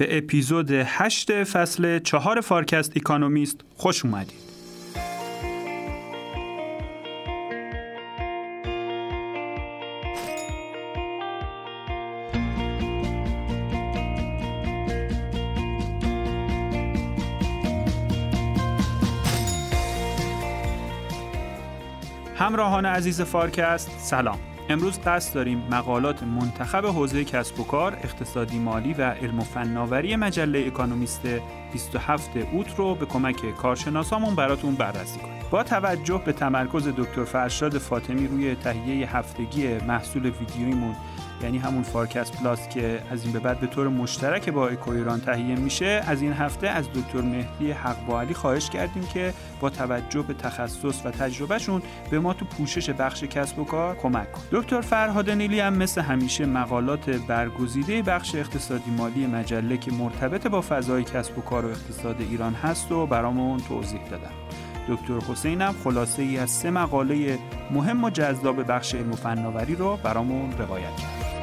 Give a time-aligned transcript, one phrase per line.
[0.00, 4.40] به اپیزود 8 فصل 4 فارکست اکانومیست خوش اومدید.
[22.36, 28.94] همراهان عزیز فارکست سلام امروز قصد داریم مقالات منتخب حوزه کسب و کار، اقتصادی مالی
[28.94, 31.20] و علم و فناوری مجله اکانومیست
[31.72, 35.42] 27 اوت رو به کمک کارشناسامون براتون بررسی کنیم.
[35.50, 40.94] با توجه به تمرکز دکتر فرشاد فاطمی روی تهیه هفتگی محصول ویدیویمون
[41.42, 45.20] یعنی همون فارکست پلاس که از این به بعد به طور مشترک با اکو ایران
[45.20, 50.22] تهیه میشه از این هفته از دکتر مهدی حق علی خواهش کردیم که با توجه
[50.22, 54.42] به تخصص و تجربهشون به ما تو پوشش بخش کسب و کار کمک کن.
[54.52, 60.60] دکتر فرهاد نیلی هم مثل همیشه مقالات برگزیده بخش اقتصادی مالی مجله که مرتبط با
[60.60, 64.30] فضای کسب و کار و اقتصاد ایران هست و برامون توضیح دادن.
[64.90, 67.38] دکتر حسین هم خلاصه ای از سه مقاله
[67.70, 71.39] مهم و جذاب بخش علم و فناوری رو برامون روایت کرد.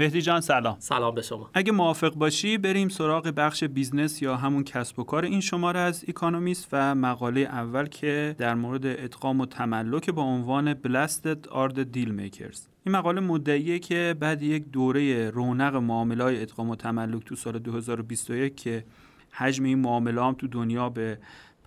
[0.00, 0.76] مهدی جان سلام.
[0.78, 1.50] سلام به شما.
[1.54, 6.04] اگه موافق باشی بریم سراغ بخش business یا همون کسب و کار این شماره از
[6.08, 11.96] اکانومیست و مقاله اول که در مورد ادغام و تملک با عنوان Blessed are the
[11.96, 12.58] Deal Makers.
[12.84, 18.56] این مقاله مدعیه که بعد یک دوره رونق معامله ادغام و تملک تو سال 2021
[18.56, 18.84] که
[19.30, 21.18] حجم این معامله هم تو دنیا به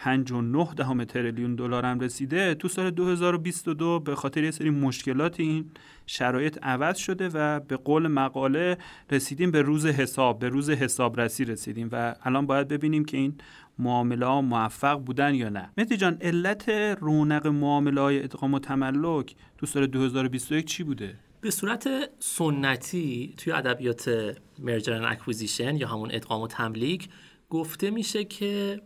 [0.06, 2.56] 5.9 دهم تریلیون دلار هم رسیده.
[2.56, 5.72] تو سال 2022 به خاطر یه سری مشکلات این
[6.06, 8.78] شرایط عوض شده و به قول مقاله
[9.12, 13.36] رسیدیم به روز حساب به روز حسابرسی رسیدیم و الان باید ببینیم که این
[13.80, 15.70] معامله ها موفق بودن یا نه.
[15.78, 21.52] مهدی جان علت رونق معامله های ادغام و تملک تو سال 2021 چی بوده؟ به
[21.52, 21.90] صورت
[22.20, 27.10] سنتی توی ادبیات مرجر اکوزیشن یا همون ادغام و تملیک
[27.50, 28.82] گفته میشه که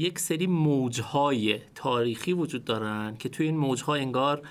[0.00, 4.42] یک سری موجهای تاریخی وجود دارن که توی این موجها انگار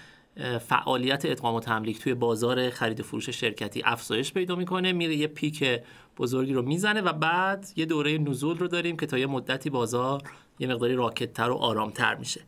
[0.67, 5.27] فعالیت ادغام و تملیک توی بازار خرید و فروش شرکتی افزایش پیدا می‌کنه میره یه
[5.27, 5.81] پیک
[6.17, 10.21] بزرگی رو می‌زنه و بعد یه دوره نزول رو داریم که تا یه مدتی بازار
[10.59, 12.41] یه مقداری راکتتر و آرامتر میشه.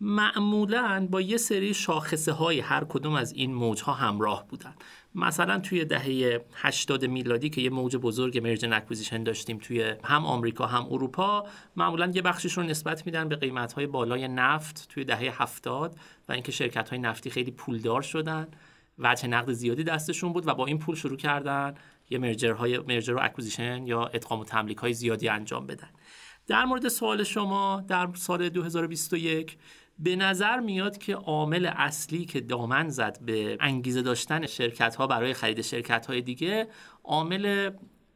[0.00, 4.74] معمولا با یه سری شاخصه های هر کدوم از این موج ها همراه بودن.
[5.14, 10.66] مثلا توی دهه 80 میلادی که یه موج بزرگ مرجن اکوزیشن داشتیم توی هم آمریکا
[10.66, 11.46] هم اروپا
[11.76, 15.96] معمولا یه بخشش رو نسبت میدن به قیمت های بالای نفت توی دهه 70
[16.28, 18.48] و اینکه شرکت های نفتی خیلی پولدار شدن.
[18.98, 21.74] وجه نقد زیادی دستشون بود و با این پول شروع کردن
[22.10, 25.88] یه مرجر های مرجر و اکوزیشن یا ادغام و تملیک های زیادی انجام بدن.
[26.46, 29.58] در مورد سوال شما در سال 2021
[29.98, 35.34] به نظر میاد که عامل اصلی که دامن زد به انگیزه داشتن شرکت ها برای
[35.34, 36.68] خرید شرکت های دیگه
[37.04, 37.70] عامل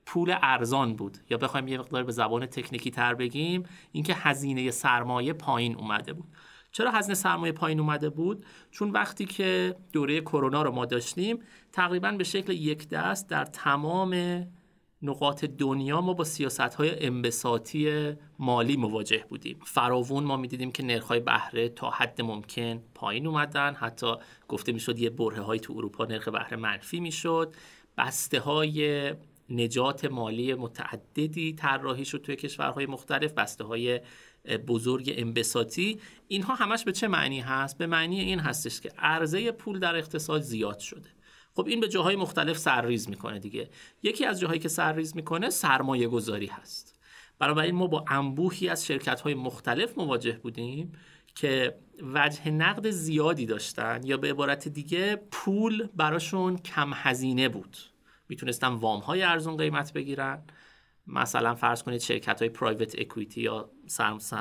[0.06, 1.18] پول ارزان بود.
[1.30, 3.62] یا بخوایم یه مقدار به زبان تکنیکی تر بگیم
[3.92, 6.28] اینکه هزینه سرمایه پایین اومده بود.
[6.72, 11.38] چرا هزینه سرمایه پایین اومده بود؟ چون وقتی که دوره کرونا رو ما داشتیم
[11.72, 14.42] تقریبا به شکل یک دست در تمام
[15.02, 19.58] نقاط دنیا ما با سیاست های انبساطی مالی مواجه بودیم.
[19.64, 23.74] فراوون ما می‌دیدیم که نرخ های بهره تا حد ممکن پایین اومدن.
[23.74, 24.14] حتی
[24.48, 27.54] گفته می‌شد یه بره های تو اروپا نرخ بهره منفی می‌شد.
[27.98, 29.12] بسته های
[29.50, 33.32] نجات مالی متعددی طراحی شد توی کشورهای مختلف.
[33.32, 34.00] بسته های
[34.68, 36.00] بزرگ انبساطی.
[36.28, 40.40] اینها همش به چه معنی هست؟ به معنی این هستش که عرضه پول در اقتصاد
[40.40, 41.10] زیاد شده.
[41.58, 43.70] خب این به جاهای مختلف سرریز می‌کنه دیگه.
[44.02, 46.98] یکی از جاهایی که سرریز می‌کنه سرمایه گذاری هست.
[47.38, 50.92] بنابراین ما با انبوهی از شرکت های مختلف مواجه بودیم
[51.34, 51.78] که
[52.14, 57.76] وجه نقد زیادی داشتن یا به عبارت دیگه پول براشون کم هزینه بود.
[58.28, 60.42] می‌تونستن وام های ارزون قیمت بگیرن.
[61.06, 63.70] مثلا فرض کنید شرکت های پرایوت اکویتی یا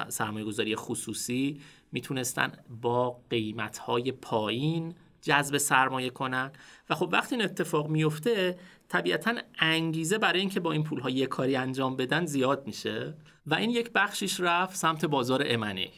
[0.10, 1.62] سرمایه گذاری خصوصی
[1.92, 4.96] می‌تونستن با قیمت های پایین
[5.28, 6.52] جذب سرمایه کنن.
[6.90, 8.58] و خب وقتی این اتفاق میفته
[8.88, 13.14] طبیعتا انگیزه برای اینکه با این پول ها یه کاری انجام بدن زیاد میشه.
[13.48, 15.92] و این یک بخشیش رفت سمت بازار امنی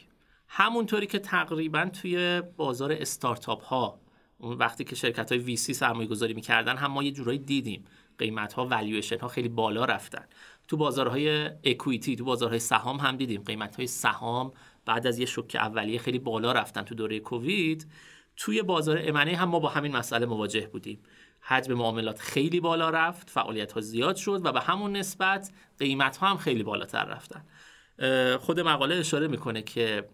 [0.48, 4.00] همونطوری که تقریبا توی بازار استارتاپ ها
[4.38, 7.84] اون وقتی که شرکت های ویسی سرمایه گذاری می‌کردن هم ما یه جورایی دیدیم.
[8.18, 10.24] قیمت ها والویشن ها خیلی بالا رفتن.
[10.68, 13.42] تو بازارهای اکویتی تو بازارهای سهام هم دیدیم.
[13.42, 14.52] قیمت های سهام
[14.86, 17.86] بعد از یه شوک اولیه خیلی بالا رفتن تو دوره کووید.
[18.36, 21.02] توی بازار امنه هم ما با همین مسئله مواجه بودیم.
[21.40, 26.26] حجم معاملات خیلی بالا رفت فعالیت ها زیاد شد و به همون نسبت قیمت ها
[26.26, 27.44] هم خیلی بالاتر رفتن.
[28.38, 30.08] خود مقاله اشاره می‌کنه که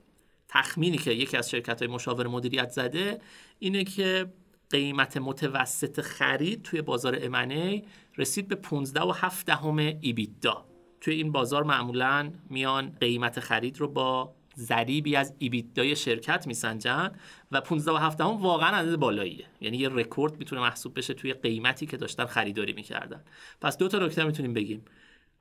[0.49, 3.21] تخمینی که یکی از شرکت های مشاور مدیریت زده
[3.59, 4.33] اینه که
[4.71, 7.83] قیمت متوسط خرید توی بازار امنه
[8.19, 10.65] رسید به 15 و 7 دهم ایبیدا
[11.01, 17.11] توی این بازار معمولا میان قیمت خرید رو با ضریبی از ایبیدای شرکت میسنجن
[17.53, 19.47] و 15 و 7 هم واقعا عدد بالاییه.
[19.61, 23.25] یعنی یه رکورد می‌تونه محسوب بشه توی قیمتی که داشتن خریداری می‌کردن.
[23.61, 24.85] پس دو تا نکته می‌تونیم بگیم.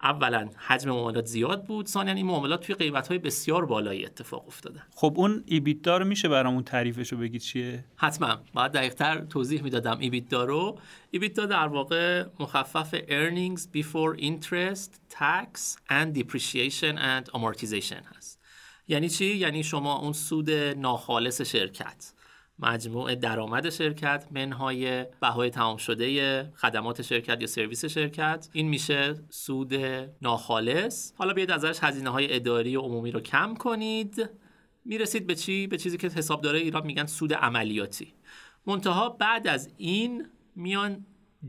[0.01, 1.87] اولا حجم معاملات زیاد بود.
[1.87, 4.81] ثانیا این معاملات توی قیمت های بسیار بالایی اتفاق افتاده.
[4.95, 8.37] خب اون ایبیدا رو میشه برامون تعریفش رو بگید چیه؟ حتما.
[8.53, 10.79] باید دقیقتر توضیح می‌دادم ایبیدا رو.
[11.11, 18.34] ایبیدا در واقع مخفف earnings before interest tax and depreciation and amortization هست.
[18.87, 22.13] یعنی چی؟ یعنی شما اون سود ناخالص شرکت
[22.59, 28.49] مجموع درآمد شرکت منهای بهای تمام شده خدمات شرکت یا سرویس شرکت.
[28.53, 29.73] این میشه سود
[30.21, 31.11] ناخالص.
[31.17, 34.29] حالا بیاید ازش هزینه های اداری و عمومی رو کم کنید.
[34.85, 38.13] می‌رسید به چی؟ به چیزی که حسابدارای ایران میگن سود عملیاتی.
[38.67, 41.05] منتها بعد از این میان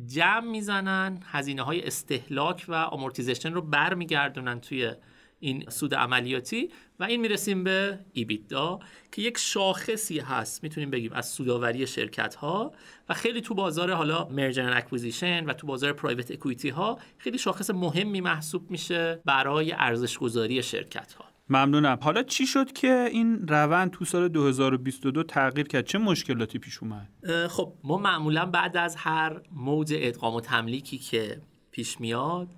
[0.07, 4.93] جمع می‌زنن هزینه های استهلاک و amortization رو برمیگردونن توی
[5.41, 8.79] این سود عملیاتی و این می‌رسیم به EBITDA
[9.13, 12.73] که یک شاخصی هست می‌تونیم بگیم از سوداوری شرکت ها
[13.09, 17.71] و خیلی تو بازار حالا merger acquisition و تو بازار private equity ها خیلی شاخص
[17.71, 21.99] مهمی محسوب میشه برای ارزش گذاری شرکت ها ممنونم.
[22.03, 27.09] حالا چی شد که این روند تو سال 2022 تغییر کرد؟ چه مشکلاتی پیش اومد؟
[27.49, 31.41] خب ما معمولا بعد از هر موج ادغام و تملیکی که
[31.71, 32.49] پیش میاد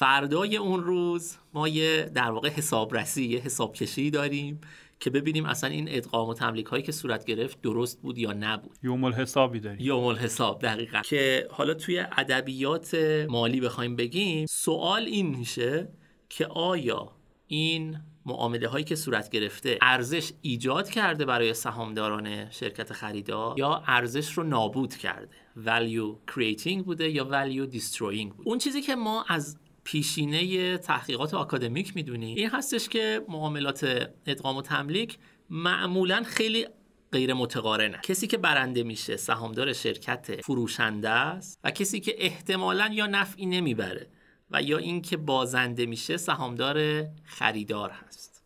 [0.00, 4.60] فردای اون روز ما یه در واقع حسابرسی یه حسابکشی داریم
[5.00, 8.76] که ببینیم اصلا این ادغام و تملیک هایی که صورت گرفت درست بود یا نبود.
[8.82, 9.80] یوم الحسابی داریم.
[9.80, 11.00] یوم الحساب دقیقا.
[11.00, 12.94] که حالا توی ادبیات
[13.28, 15.88] مالی بخوایم بگیم سوال این میشه
[16.28, 17.12] که آیا
[17.46, 24.32] این معامله هایی که صورت گرفته ارزش ایجاد کرده برای سهامداران شرکت خریدار یا ارزش
[24.32, 25.36] رو نابود کرده؟
[25.66, 31.96] value creating بوده یا value destroying بوده؟ اون چیزی که ما از پیشینه تحقیقات آکادمیک
[31.96, 35.18] می‌دونیم این هستش که معاملات ادغام و تملیک
[35.50, 36.66] معمولا خیلی
[37.12, 38.00] غیر متقارنه.
[38.02, 44.06] کسی که برنده میشه سهامدار شرکت فروشنده است و کسی که احتمالا یا نفعی نمی‌بره
[44.50, 48.44] و یا اینکه بازنده میشه سهامدار خریدار هست.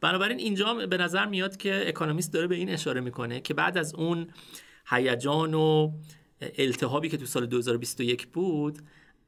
[0.00, 3.94] بنابراین اینجا به نظر میاد که اکونومیست داره به این اشاره می‌کنه که بعد از
[3.94, 4.28] اون
[4.90, 5.92] هیجان و
[6.58, 8.78] التهابی که تو سال 2021 بود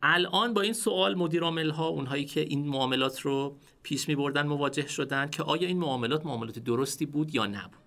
[0.03, 4.47] الان با این سوال مدیر عامل ها اونهایی که این معاملات رو پیش می بردن
[4.47, 7.83] مواجه شدن که آیا این معاملات معاملات درستی بود یا نبود؟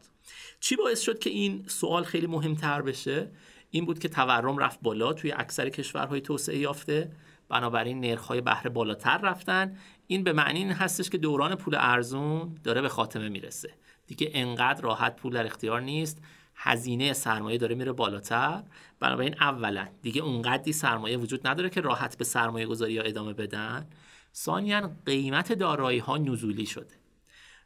[0.59, 3.31] چی باعث شد که این سوال خیلی مهمتر بشه؟
[3.69, 7.11] این بود که تورم رفت بالا توی اکثر کشورهای توسعه یافته.
[7.49, 9.77] بنابراین نرخ‌های بهره بالاتر رفتن.
[10.07, 13.73] این به معنی این هستش که دوران پول ارزون داره به خاتمه می‌رسه.
[14.07, 16.21] دیگه انقدر راحت پول در اختیار نیست.
[16.55, 18.63] هزینه سرمایه داره میره بالاتر.
[18.99, 23.87] بنابراین اولا دیگه اونقدری سرمایه وجود نداره که راحت به سرمایه گذاری ها ادامه بدن.
[24.35, 26.95] ثانیا قیمت دارایی ها نزولی شده.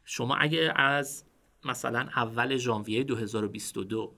[0.04, 1.24] شما اگه از
[1.64, 4.14] مثلا اول ژانویه 2022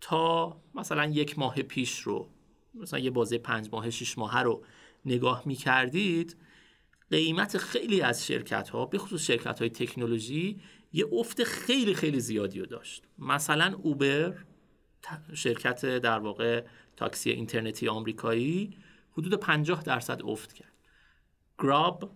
[0.00, 2.30] تا مثلا یک ماه پیش رو
[2.74, 4.64] مثلا یه بازه پنج ماه شش ماه رو
[5.04, 6.36] نگاه می کردید
[7.10, 10.60] قیمت خیلی از شرکت ها به خصوص شرکت های تکنولوژی
[10.92, 13.04] یه افت خیلی خیلی زیادی رو داشت.
[13.18, 14.36] مثلا اوبر
[15.34, 16.64] شرکت در واقع
[16.96, 18.76] تاکسی اینترنتی آمریکایی
[19.12, 20.72] حدود 50 درصد افت کرد.
[21.58, 22.10] گراب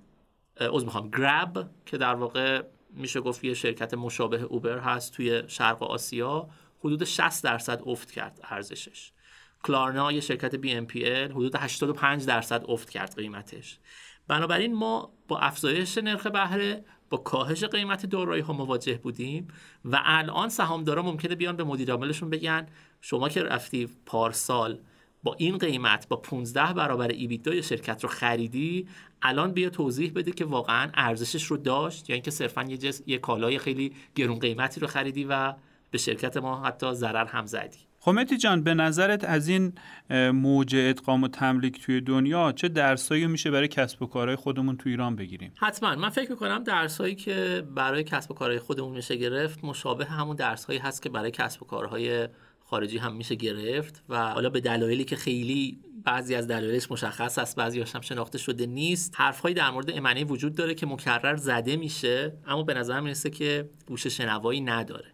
[0.56, 5.82] از می‌خوام گراب که در واقع میشه گفت یه شرکت مشابه اوبر هست توی شرق
[5.82, 9.12] آسیا حدود 60 درصد افت کرد ارزشش.
[9.64, 13.78] کلارنا یه شرکت بی ام پی ال حدود 85 درصد افت کرد قیمتش.
[14.28, 19.48] بنابراین ما با افزایش نرخ بهره با کاهش قیمت دارایی ها مواجه بودیم
[19.84, 22.66] و الان سهامدارا ممکنه بیان به مدیر عاملشون بگن
[23.00, 24.78] شما که رفتی پارسال
[25.22, 28.88] با این قیمت با 15 برابر ایبیدای شرکت رو خریدی
[29.22, 32.92] الان بیا توضیح بده که واقعا ارزشش رو داشت یا اینکه صرفا یه.
[33.06, 35.54] یه کالای خیلی گرون قیمتی رو خریدی و
[35.90, 39.72] به شرکت ما حتی ضرر هم زدی خمتی جان به نظرت از این
[40.32, 44.92] موج ادغام و تملیک توی دنیا چه درسایی میشه برای کسب و کارهای خودمون توی
[44.92, 45.94] ایران بگیریم؟ حتما.
[45.94, 50.78] من فکر می‌کنم درسایی که برای کسب و کارهای خودمون میشه گرفت مشابه همون درسهایی
[50.78, 52.28] هست که برای کسب و کارهای
[52.64, 57.56] خارجی هم میشه گرفت و حالا به دلایلی که خیلی بعضی از دلایلش مشخص است
[57.56, 59.14] بعضی هم شناخته شده نیست.
[59.16, 63.68] حرفهایی در مورد امنه وجود داره که مکرر زده میشه اما به نظر می‌رسه که
[63.86, 65.13] گوش شنوایی نداره.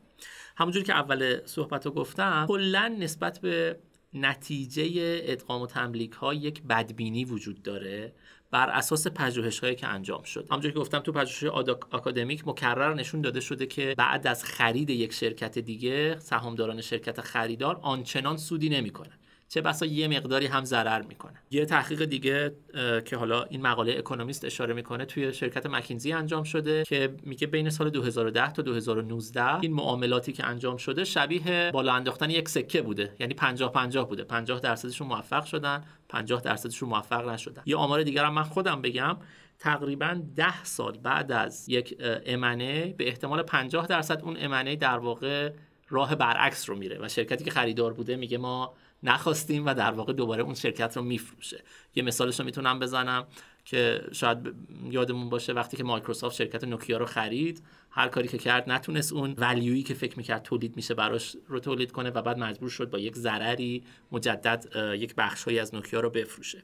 [0.61, 3.77] همونجوری که اول صحبت رو گفتم کلا نسبت به
[4.15, 8.13] نتیجه ادغام و تملیک ها یک بدبینی وجود داره
[8.51, 10.47] بر اساس پژوهش هایی که انجام شد.
[10.51, 11.45] همونجوری که گفتم تو پژوهش
[11.91, 17.79] آکادمیک مکرر نشون داده شده که بعد از خرید یک شرکت دیگه سهامداران شرکت خریدار
[17.83, 19.20] آنچنان سودی نمی‌کنه
[19.53, 21.43] چه بسا یه مقداری هم ضرر می‌کنه.
[21.51, 22.55] یه تحقیق دیگه
[23.05, 27.71] که حالا این مقاله اکونومیست اشاره می‌کنه توی شرکت مکینزی انجام شده که میگه بین
[27.71, 33.15] سال 2010 تا 2019 این معاملاتی که انجام شده شبیه بالا انداختن یک سکه بوده.
[33.21, 34.25] یعنی 50 50 بوده.
[34.25, 37.63] 50 درصدشون موفق شدن 50 درصدشون موفق نشدن.
[37.67, 39.17] یه آمار دیگر هم من خودم بگم
[39.59, 45.53] تقریبا 10 سال بعد از یک امنه به احتمال 50 درصد اون امنه در واقع
[45.89, 46.99] راه برعکس رو میره.
[47.01, 51.03] و شرکتی که خریدار بوده میگه ما نخواستیم و در واقع دوباره اون شرکت رو
[51.03, 51.65] میفروشه.
[51.95, 53.27] یه مثالش رو می‌تونم بزنم
[53.65, 54.55] که شاید
[54.91, 59.35] یادمون باشه وقتی که مایکروسافت شرکت نوکیا رو خرید هر کاری که کرد نتونست اون
[59.39, 62.99] ولیویی که فکر می‌کرد تولید میشه براش رو تولید کنه و بعد مجبور شد با
[62.99, 64.67] یک ضرری مجدد
[64.99, 66.63] یک بخشهایی از نوکیا رو بفروشه.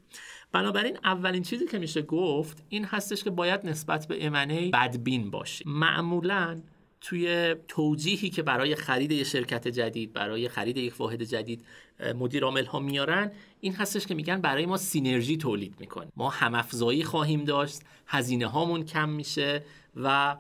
[0.53, 5.73] بنابراین اولین چیزی که میشه گفت این هستش که باید نسبت به امنه بدبین باشیم
[5.73, 6.63] معمولا
[7.01, 11.65] توی توجیهی که برای خرید یک شرکت جدید برای خرید یک واحد جدید
[12.15, 16.07] مدیر عامل ها میارن این هستش که میگن برای ما سینرژی تولید می‌کنه.
[16.17, 19.65] ما همافزایی خواهیم داشت هزینه هامون کم میشه
[19.97, 20.37] و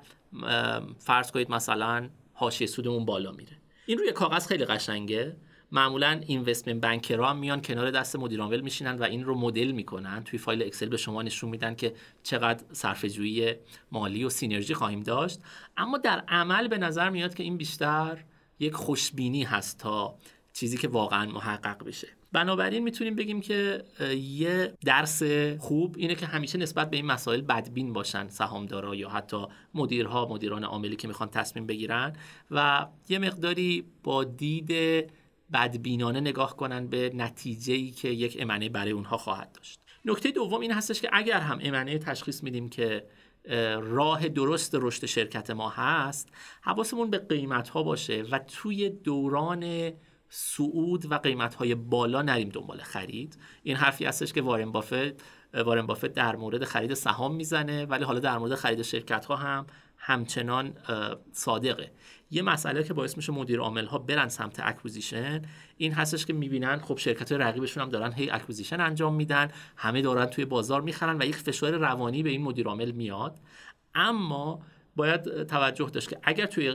[0.98, 3.56] فرض کنید مثلا حاشیه سودمون بالا میره.
[3.86, 5.36] این روی کاغذ خیلی قشنگه.
[5.72, 10.24] معمولا اینوستمنت بنکرها میان کنار دست مدیر عامل میشینن و این رو مدل می‌کنن.
[10.24, 13.54] توی فایل اکسل به شما نشون میدن که چقدر صرفه‌جویی
[13.92, 15.40] مالی و سینرژی خواهیم داشت.
[15.76, 18.24] اما در عمل به نظر میاد که این بیشتر
[18.58, 20.14] یک خوشبینی هست تا
[20.52, 22.08] چیزی که واقعا محقق بشه.
[22.32, 23.84] بنابراین می‌تونیم بگیم که
[24.16, 25.22] یه درس
[25.58, 30.64] خوب اینه که همیشه نسبت به این مسائل بدبین باشن سهامدارا یا حتی مدیرها مدیران
[30.64, 32.12] عاملی که می‌خوان تصمیم بگیرن.
[32.50, 34.70] و یه مقداری با دید
[35.52, 39.80] بدبینانه نگاه کنن به نتیجه ای که یک امنه برای اونها خواهد داشت.
[40.04, 43.06] نکته دوم این هستش که اگر هم امنه تشخیص میدیم که
[43.80, 46.28] راه درست رشد شرکت ما هست
[46.60, 49.92] حواسمون به قیمت ها باشه و توی دوران
[50.28, 53.38] صعود و قیمت های بالا نریم دنبال خرید.
[53.62, 55.22] این حرفی هستش که وارن بافت
[55.54, 59.66] وارن بافت در مورد خرید سهام می‌زنه ولی حالا در مورد خرید شرکت ها هم
[59.96, 60.74] همچنان
[61.32, 61.92] صادقه.
[62.30, 65.42] یه مسئله که باعث میشه مدیر عامل ها برن سمت acquisition
[65.76, 70.26] این هستش که می‌بینن خب شرکت رقیبشون هم دارن هی acquisition انجام میدن همه دارن
[70.26, 73.38] توی بازار می‌خرن و یک فشار روانی به این مدیر عامل میاد.
[73.94, 74.62] اما
[74.96, 76.74] باید توجه داشت که اگر توی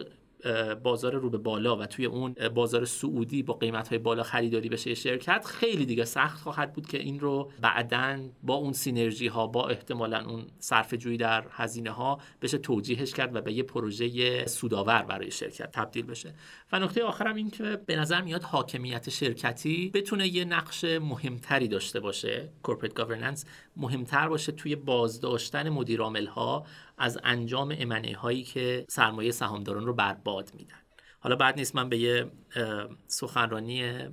[0.84, 4.96] بازار رو به بالا و توی اون بازار سعودی با قیمت های بالا خریداری بشه
[4.96, 9.68] شرکت خیلی دیگه سخت خواهد بود که این رو بعدا با اون سینرژی ها با
[9.68, 15.02] احتمالا اون صرف جویی در هزینه ها بشه توجیهش کرد و به یه پروژه سودآور
[15.02, 16.34] برای شرکت تبدیل بشه.
[16.72, 22.00] و نکته آخرم این که به نظر میاد حاکمیت شرکتی بتونه یه نقش مهمتری داشته
[22.00, 23.46] باشه کورپرات گاورننس
[23.78, 26.66] مهمتر باشه توی بازداشتن مدیر ها
[27.02, 30.76] از انجام امنه هایی که سرمایه سهامداران رو برباد میدن.
[31.20, 32.32] حالا بعد نیست من به یه
[33.08, 34.08] سخنرانی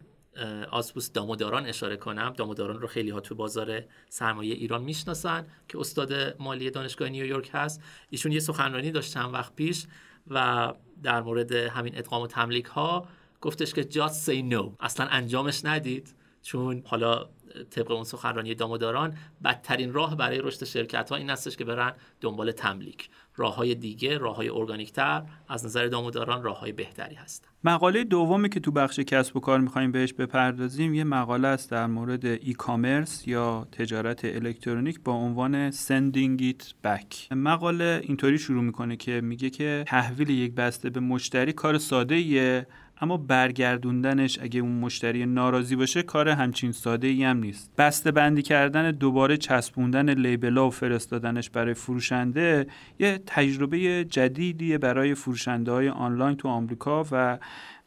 [0.71, 2.33] آسپوس داموداران اشاره کنم.
[2.37, 7.83] داموداران رو خیلی ها تو بازار سرمایه ایران می‌شناسن که استاد مالی دانشگاه نیویورک هست.
[8.11, 9.87] ایشون یه سخنرانی داشت چند وقت پیش
[10.27, 13.09] و در مورد همین ادغام و تملیک ها
[13.41, 14.71] گفتش که just say no.
[14.81, 16.15] اصلا انجامش ندید.
[16.43, 17.29] چون حالا
[17.71, 22.53] طبق اون سخنرانی داموداران بدترین راه برای رشد شرکت ها این هستش که برن دنبال
[22.53, 23.11] تملیک.
[23.39, 28.49] راه های دیگه راه های ارگانیکتر از نظر داموداران راه های بهتری هستن مقاله دومی
[28.49, 32.53] که تو بخش کسب و کار می‌خوایم بهش بپردازیم یه مقاله است در مورد ای
[32.53, 37.33] کامرس یا تجارت الکترونیک با عنوان Sending It Back.
[37.33, 42.67] مقاله اینطوری شروع می‌کنه که میگه که تحویل یک بسته به مشتری کار ساده ایه
[43.01, 47.71] اما برگردوندنش اگه اون مشتری ناراضی باشه کار همچین ساده ای هم نیست.
[47.79, 52.67] بسته بندی کردن دوباره چسبوندن لیبلا و فرستادنش برای فروشنده
[52.99, 57.39] یه تجربه جدیدیه برای فروشنده های آنلاین تو آمریکا و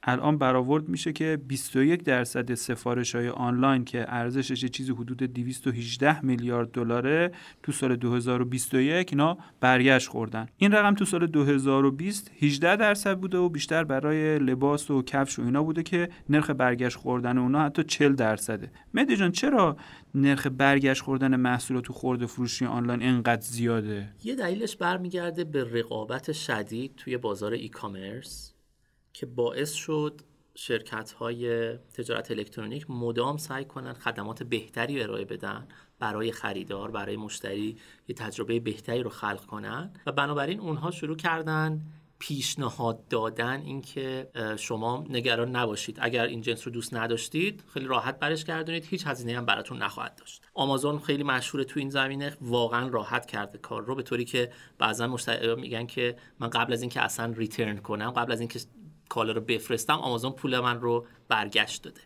[0.04, 6.72] الان برآورد میشه که 21 درصد سفارش های آنلاین که ارزشش چیزی حدود 218 میلیارد
[6.72, 7.32] دلاره
[7.64, 10.48] تو سال 2021 اینا برگشت خوردن.
[10.58, 15.42] این رقم تو سال 2020 18 درصد بوده و بیشتر برای لباس و کفش و
[15.42, 18.72] اینا بوده که نرخ برگشت خوردن اونا حتی 40 درصده.
[18.94, 19.78] مهدی جان چرا
[20.16, 26.32] نرخ برگشت خوردن محصولات تو خورده فروشی آنلاین انقدر زیاده؟ یه دلیلش برمیگرده به رقابت
[26.32, 28.54] شدید توی بازار ای کامرس
[29.14, 30.22] که باعث شد
[30.56, 35.68] شرکت های تجارت الکترونیک مدام سعی کنن خدمات بهتری ارائه بدن
[36.00, 37.78] برای خریدار برای مشتری
[38.08, 39.94] یه تجربه بهتری رو خلق کنن.
[40.06, 41.82] و بنابراین اونها شروع کردن
[42.20, 45.98] پیشنهاد دادن اینکه شما نگران نباشید.
[46.02, 48.86] اگر این جنس رو دوست نداشتید خیلی راحت برش گردونید.
[48.86, 50.42] هیچ هزینه هم براتون نخواهد داشت.
[50.54, 55.08] آمازون خیلی مشهوره تو این زمینه واقعا راحت کرده کار رو به طوری که بعضا
[55.08, 58.60] مشتری میگن که من قبل از اینکه اصلا ریترن کنم قبل از اینکه
[59.12, 62.02] کالا رو بفرستم آمازون پول من رو برگشت داده.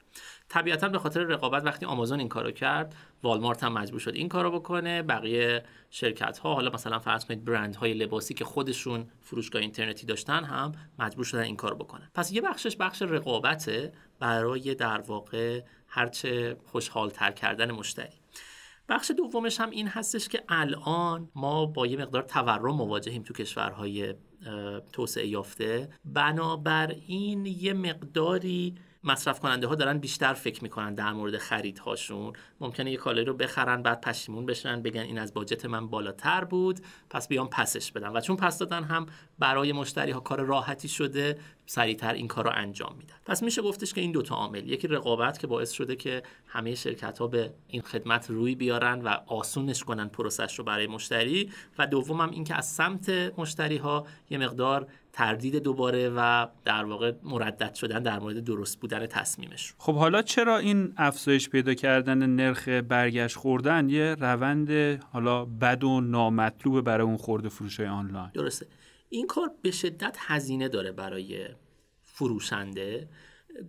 [0.49, 4.51] طبیعتا به خاطر رقابت وقتی آمازون این کارو کرد والمارت هم مجبور شد این کارو
[4.51, 5.01] بکنه.
[5.01, 10.43] بقیه شرکت ها حالا مثلا فرض کنید برند های لباسی که خودشون فروشگاه اینترنتی داشتن
[10.43, 12.11] هم مجبور شدن این کارو بکنن.
[12.13, 18.19] پس یه بخشش بخش رقابته برای در واقع هرچه خوشحال تر کردن مشتری.
[18.89, 24.15] بخش دومش هم این هستش که الان ما با یه مقدار تورم مواجهیم تو کشورهای
[24.93, 25.89] توسعه یافته.
[26.05, 32.33] بنابراین یه مقداری مصرف کننده ها دارن بیشتر فکر می‌کنن در مورد خریدهاشون.
[32.59, 36.79] ممکنه یه کالایی رو بخرن بعد پشیمون بشن بگن این از باجت من بالاتر بود
[37.09, 39.05] پس بیام پسش بدم و چون پس دادن هم
[39.39, 43.15] برای مشتری ها کار راحتی شده سریعتر این کار رو انجام میدن.
[43.25, 47.19] پس میشه گفتش که این دوتا عامل یکی رقابت که باعث شده که همه شرکت
[47.19, 52.21] ها به این خدمت روی بیارن و آسونش کنن پروسش رو برای مشتری و دوم
[52.21, 58.03] هم اینکه از سمت مشتری ها یه مقدار تردید دوباره و در واقع مردد شدن
[58.03, 63.89] در مورد درست بودن تصمیمش خب حالا چرا این افزایش پیدا کردن نرخ برگشت خوردن
[63.89, 64.71] یه روند
[65.13, 68.65] حالا بد و نامطلوب برای اون خورده فروش آنلاین؟ درسته.
[69.15, 71.47] این کار به شدت هزینه داره برای
[72.03, 73.09] فروشنده.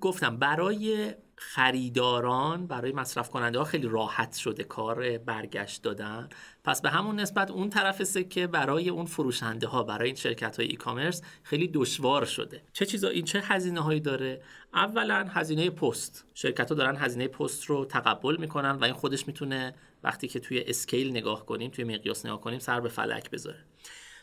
[0.00, 6.28] گفتم برای خریداران برای مصرف کننده ها خیلی راحت شده کار برگشت دادن.
[6.64, 10.68] پس به همون نسبت اون طرف سکه برای اون فروشنده ها برای این شرکت های
[10.68, 12.62] e-commerce خیلی دشوار شده.
[12.72, 14.42] چه چیزا این چه هزینه هایی داره؟
[14.74, 16.24] اولا هزینه پست.
[16.34, 20.64] شرکت ها دارن هزینه پست رو تقبل می‌کنن و این خودش می‌تونه وقتی که توی
[20.66, 23.64] scale نگاه کنیم توی مقیاس نگاه کنیم سر به فلک بذاره.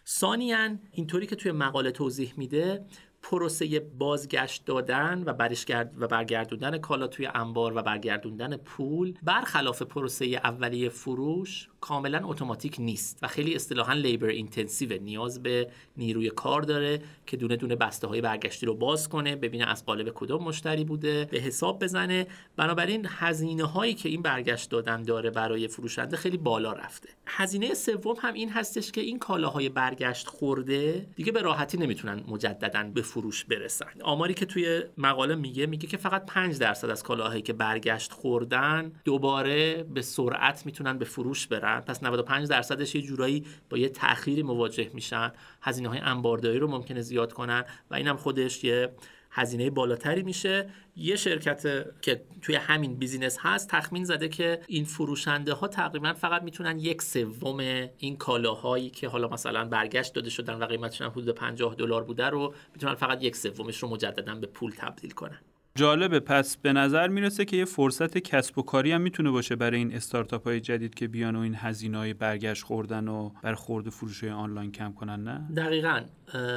[0.08, 2.86] ثانیا اینطوری که توی مقاله توضیح میده
[3.24, 10.26] پروسه بازگشت دادن و برگشت و برگردوندن کالا توی انبار و برگردوندن پول برخلاف پروسه
[10.26, 17.02] اولیه فروش کاملا اتوماتیک نیست و خیلی اصطلاحا labor intensive نیاز به نیروی کار داره
[17.26, 21.26] که دونه دونه بسته های برگشتی رو باز کنه ببینه از قالب کدوم مشتری بوده
[21.32, 22.28] به حساب بزنه.
[22.56, 27.10] بنابراین هزینه هایی که این برگشت دادن داره برای فروشنده خیلی بالا رفته.
[27.26, 32.84] هزینه سوم هم این هستش که این کالاهای برگشت خورده دیگه به راحتی نمی‌تونن مجددا
[32.94, 34.02] به فروش برسن.
[34.04, 38.92] آماری که توی مقاله میگه میگه که فقط 5 درصد از کالاهایی که برگشت خوردن
[39.06, 41.80] دوباره به سرعت می‌تونن به فروش برن.
[41.80, 45.32] پس 95 درصدش یه جورایی با یه تأخیری مواجه میشن.
[45.62, 48.90] هزینه های انبارداری رو ممکنه زیاد کنن و اینم خودش یه
[49.36, 50.70] هزینه بالاتری میشه.
[50.96, 51.62] یه شرکت
[52.02, 57.02] که توی همین بیزینس هست تخمین زده که این فروشنده ها تقریبا فقط می‌تونن یک
[57.02, 57.60] سوم
[57.98, 62.54] این کالاهایی که حالا مثلا برگشت داده شدن و قیمتشون حدود 50 دلار بوده رو
[62.74, 65.40] می‌تونن فقط یک سومش رو مجددا به پول تبدیل کنن.
[65.76, 66.20] جالبه.
[66.20, 69.94] پس به نظر می‌رسه که یه فرصت کسب و کاری هم می‌تونه باشه برای این
[69.94, 74.24] استارتاپ های جدید که بیان و این هزینه های برگشت خوردن و بر خورد فروش
[74.24, 76.02] آنلاین کم کنن نه؟ دقیقا.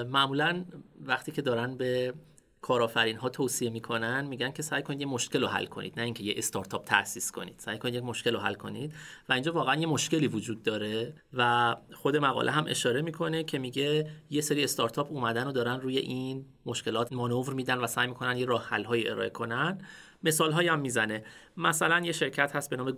[0.09, 0.65] معمولا
[1.05, 2.15] وقتی که دارن به
[2.67, 6.23] کارآفرین ها توصیه می‌کنن میگن که سعی کنید یه مشکل رو حل کنید نه اینکه
[6.25, 7.55] یه استارتاپ تاسیس کنید.
[7.59, 8.95] سعی کنید یک مشکل رو حل کنید
[9.29, 14.11] و اینجا واقعا یه مشکلی وجود داره و خود مقاله هم اشاره می‌کنه که میگه
[14.31, 18.47] یه سری استارتاپ اومدن و دارن روی این مشکلات مانور میدن و سعی می‌کنن یه
[18.47, 19.81] راه حل های ارائه کنن.
[20.27, 21.25] مثال های هم می‌زنه.
[21.57, 22.95] مثلا یه شرکت هست به نام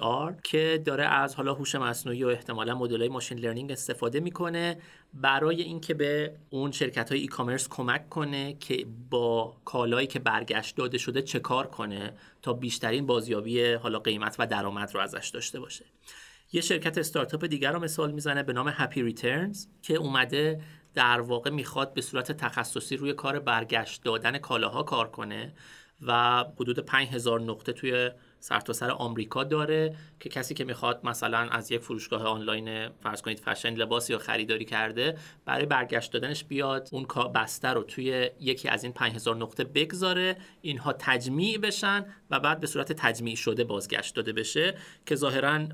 [0.00, 4.78] آر که داره از حالا هوش مصنوعی و احتمالا مدل ماشین لرنینگ استفاده می‌کنه
[5.14, 10.76] برای اینکه به اون شرکت های ای کامرس کمک کنه که با کالایی که برگشت
[10.76, 12.12] داده شده چه کار کنه
[12.42, 15.84] تا بیشترین بازیابی حالا قیمت و درآمد رو ازش داشته باشه.
[16.52, 20.60] یه شرکت استارتاپ دیگر رو مثال می‌زنه به نام هپی ریترنز که اومده
[20.94, 25.52] در واقع می‌خواد به صورت تخصصی روی کار برگشت دادن کالاها کار کنه.
[26.02, 28.10] و حدود 5000 نقطه توی
[28.46, 33.38] سرتاسر سر آمریکا داره که کسی که می‌خواد مثلا از یک فروشگاه آنلاین فرض کنید
[33.38, 38.84] فشن لباس یا خریداری کرده برای برگشت دادنش بیاد اون بسته رو توی یکی از
[38.84, 44.32] این 5000 نقطه بگذاره اینها تجمیع بشن و بعد به صورت تجمیع شده بازگشت داده
[44.32, 44.74] بشه
[45.06, 45.66] که ظاهرا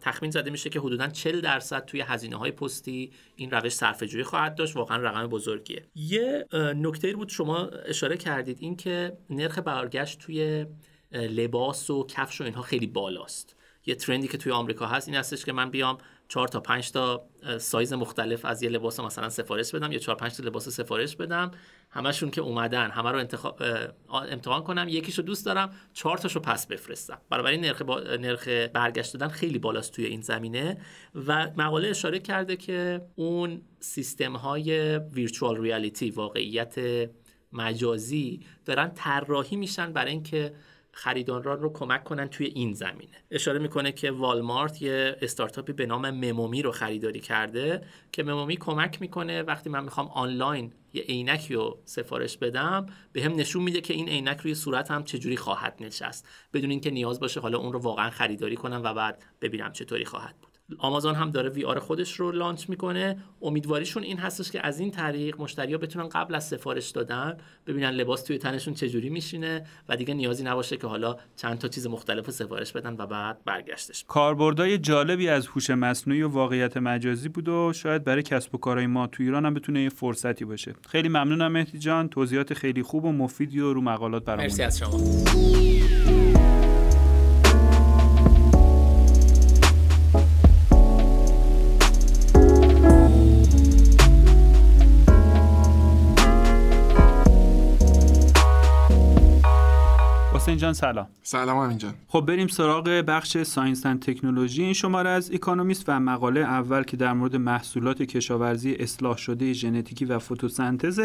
[0.00, 4.24] تخمین زده میشه که حدودا 40 درصد توی هزینه های پستی این روش صرفه جویی
[4.24, 4.76] خواهد داشت.
[4.76, 5.84] واقعا رقم بزرگیه.
[5.94, 10.66] یه نکته بود شما اشاره کردید این که نرخ برگشت توی
[11.12, 13.56] لباس و کفش و اینها خیلی بالاست.
[13.86, 15.98] یه ترندی که توی آمریکا هست این هستش که من بیام
[16.28, 20.36] 4 تا 5 تا سایز مختلف از یه لباس مثلا سفارش بدم یا 4 5
[20.36, 21.50] تا لباس سفارش بدم.
[21.90, 23.62] همشون که اومدن همه رو انتخاب
[24.08, 24.86] امتحان کنم.
[24.88, 27.20] یکیشو دوست دارم 4 تاشو پس بفرستم.
[27.30, 28.00] برای نرخ با...
[28.00, 30.80] نرخ برگشت دادن خیلی بالاست توی این زمینه.
[31.14, 37.08] و مقاله اشاره کرده که اون سیستم های ویرچوال ریالیتی واقعیت
[37.52, 40.54] مجازی دارن طراحی میشن برای اینکه
[40.92, 43.24] خریداران رو کمک کنن توی این زمینه.
[43.30, 49.00] اشاره می‌کنه که والمارت یه استارتاپی به نام ممومی رو خریداری کرده که ممومی کمک
[49.00, 53.94] می‌کنه وقتی من می‌خوام آنلاین یه عینکی رو سفارش بدم به هم نشون میده که
[53.94, 56.28] این عینک روی صورت هم چجوری خواهد نشست.
[56.52, 60.36] بدون اینکه نیاز باشه حالا اون رو واقعا خریداری کنم و بعد ببینم چطوری خواهد
[60.42, 60.51] بود.
[60.78, 63.18] آمازون هم داره وی آر خودش رو لانچ می‌کنه.
[63.42, 68.22] امیدواریشون این هستش که از این طریق مشتریا بتونن قبل از سفارش دادن ببینن لباس
[68.22, 72.72] توی تنشون چجوری میشینه و دیگه نیازی نباشه که حالا چند تا چیز مختلف سفارش
[72.72, 74.04] بدن و بعد برگشتش.
[74.08, 78.86] کاربردای جالبی از هوش مصنوعی و واقعیت مجازی بود و شاید برای کسب و کارهای
[78.86, 80.74] ما تو ایران هم بتونه یه فرصتی باشه.
[80.88, 82.08] خیلی ممنونم مهدی جان.
[82.08, 84.46] توضیحات خیلی خوب و مفیدی و رو مقالات برامون.
[84.46, 85.00] مرسی از شما.
[100.72, 101.06] جان سلام.
[101.22, 101.94] سلام امین جان.
[102.08, 104.62] خب بریم سراغ بخش science and technology.
[104.62, 110.04] این شماره از اکونومیست و مقاله اول که در مورد محصولات کشاورزی اصلاح شده ژنتیکی
[110.04, 111.00] و فتوسنتز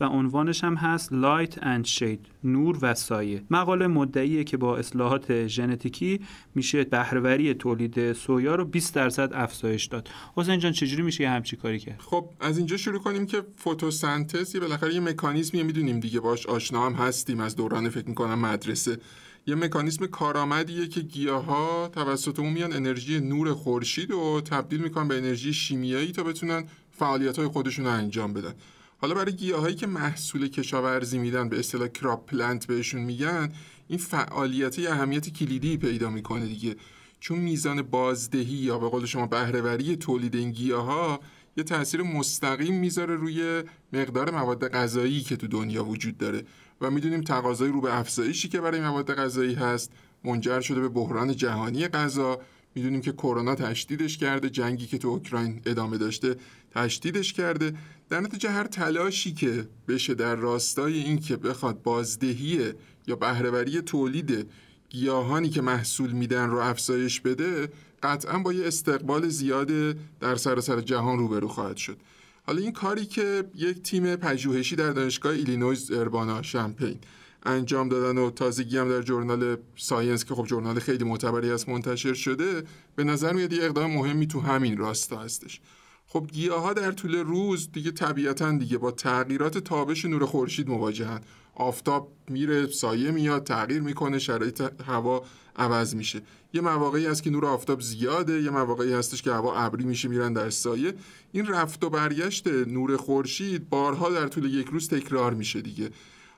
[0.00, 3.42] و عنوانش هم هست light and shade نور و سایه.
[3.50, 6.20] مقاله مدعیه که با اصلاحات ژنتیکی
[6.54, 10.08] میشه بهرهوری تولید سویا رو 20 درصد افزایش داد.
[10.36, 14.60] حسین جان چجوری میشه همچین کاری کرد؟ خب از اینجا شروع کنیم که فتوسنتز یه
[14.60, 18.98] بالاخره یه مکانیزمی می‌دونیم دیگه باش آشنا هم هستیم از دوران فکر می‌کنم مدرسه.
[19.46, 25.08] یه مکانیزم کارآمدیه که گیاه ها توسط اون میان انرژی نور خورشید رو تبدیل می‌کنن
[25.08, 28.54] به انرژی شیمیایی تا بتونن فعالیت های خودشون رو انجام بدن.
[28.98, 33.52] حالا برای گیاهایی که محصول کشاورزی میدن به اصطلاح کراپ پلنت بهشون میگن
[33.88, 36.76] این فعالیت یه اهمیت کلیدی پیدا می‌کنه دیگه.
[37.20, 41.20] چون میزان بازدهی یا به قول شما بهرهوری تولید این گیاه ها
[41.56, 46.44] یه تاثیر مستقیم می‌ذاره روی مقدار مواد غذایی که تو دنیا وجود داره.
[46.82, 49.90] و می‌دونیم تقاضای رو به افزایشی که برای مواد غذایی هست
[50.24, 52.40] منجر شده به بحران جهانی غذا.
[52.74, 56.36] می‌دونیم که کرونا تشدیدش کرده جنگی که تو اوکراین ادامه داشته
[56.74, 57.74] تشدیدش کرده.
[58.08, 62.72] در نتیجه هر تلاشی که بشه در راستای این که بخواد بازدهی
[63.06, 64.46] یا بهرهوری تولید
[64.90, 67.68] گیاهانی که محصول میدن رو افزایش بده
[68.02, 71.96] قطعا با یه استقبال زیاد در سراسر جهان روبرو خواهد شد.
[72.42, 76.98] حالا این کاری که یک تیم پژوهشی در دانشگاه ایلینویز اربانا شمپین
[77.42, 82.14] انجام دادن و تازگی هم در journal Science که خب journal خیلی معتبری است منتشر
[82.14, 82.62] شده
[82.96, 85.60] به نظر میاد یه اقدام مهمی تو همین راستا هستش.
[86.06, 91.20] خب گیاها در طول روز دیگه طبیعتا دیگه با تغییرات تابش نور خورشید مواجهن
[91.54, 95.24] آفتاب میره سایه میاد تغییر می‌کنه شرایط هوا
[95.56, 96.22] عوض میشه.
[96.54, 100.32] یه مواقعی هست که نور آفتاب زیاده یه مواقعی هستش که هوا ابری میشه میرن
[100.32, 100.94] در سایه.
[101.32, 105.90] این رفت و برگشت نور خورشید بارها در طول یک روز تکرار میشه دیگه.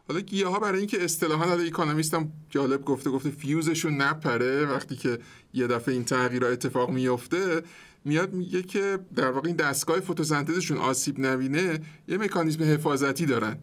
[0.09, 4.66] حالا گیاه ها برای اینکه اصطلاحا حالا اکونومیست هم جالب گفته گفته فیوزشون نپره.
[4.66, 5.18] وقتی که
[5.55, 7.62] یه دفعه این تغییرات اتفاق میفته
[8.05, 13.57] میاد میگه که در واقع این دستگاه فتوسنتزشون آسیب نبینه یه مکانیزم حفاظتی دارن.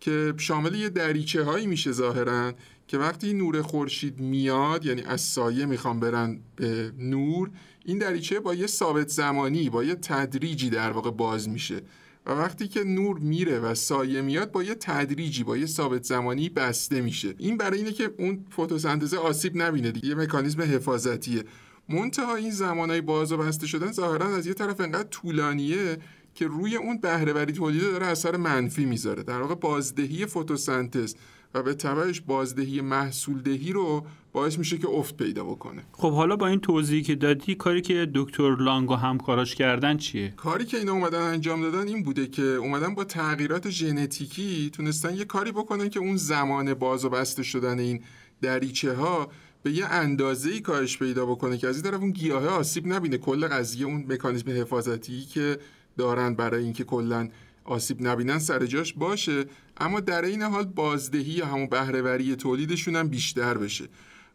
[0.00, 2.52] که شامل یه دریچه هایی میشه ظاهرا
[2.88, 7.50] که وقتی نور خورشید میاد یعنی از سایه می‌خوام برن به نور
[7.84, 11.82] این دریچه با یه ثابت زمانی با یه تدریجی در واقع باز میشه.
[12.26, 16.48] و وقتی که نور میره و سایه میاد با یه تدریجی با یه ثابت زمانی
[16.48, 17.34] بسته میشه.
[17.38, 21.44] این برای اینه که اون فتوسنتز آسیب نبینه دیگه یه مکانیزم حفاظتیه.
[21.88, 25.98] منتها این زمانهای باز و بسته شدن ظاهرا از یه طرف انقدر طولانیه
[26.40, 29.22] که روی اون بهرهوری تولیده داره اثر منفی می‌ذاره.
[29.22, 31.14] در واقع بازدهی فتوسنتز
[31.54, 35.82] و به تبعش بازدهی محصولدهی رو باعث میشه که افت پیدا بکنه.
[35.92, 40.34] خب حالا با این توضیحی که دادی کاری که دکتر لانگ و همکاراش کردن چیه؟
[40.36, 45.24] کاری که اینا اومدن انجام دادن این بوده که اومدن با تغییرات ژنتیکی تونستن یه
[45.24, 48.02] کاری بکنن که اون زمان باز و بسته شدن این
[48.42, 49.28] دریچه ها
[49.62, 53.18] به یه اندازه ای کاهش پیدا بکنه که از این طرف اون گیاه آسیب نبینه.
[53.18, 55.58] کل قضیه اون مکانیزم حفاظتی که
[56.00, 57.28] دارن برای اینکه کلا
[57.64, 59.44] آسیب نبینن سر جاش باشه
[59.80, 63.88] اما در این حال بازدهی یا همون بهرهوری تولیدشون هم بیشتر بشه.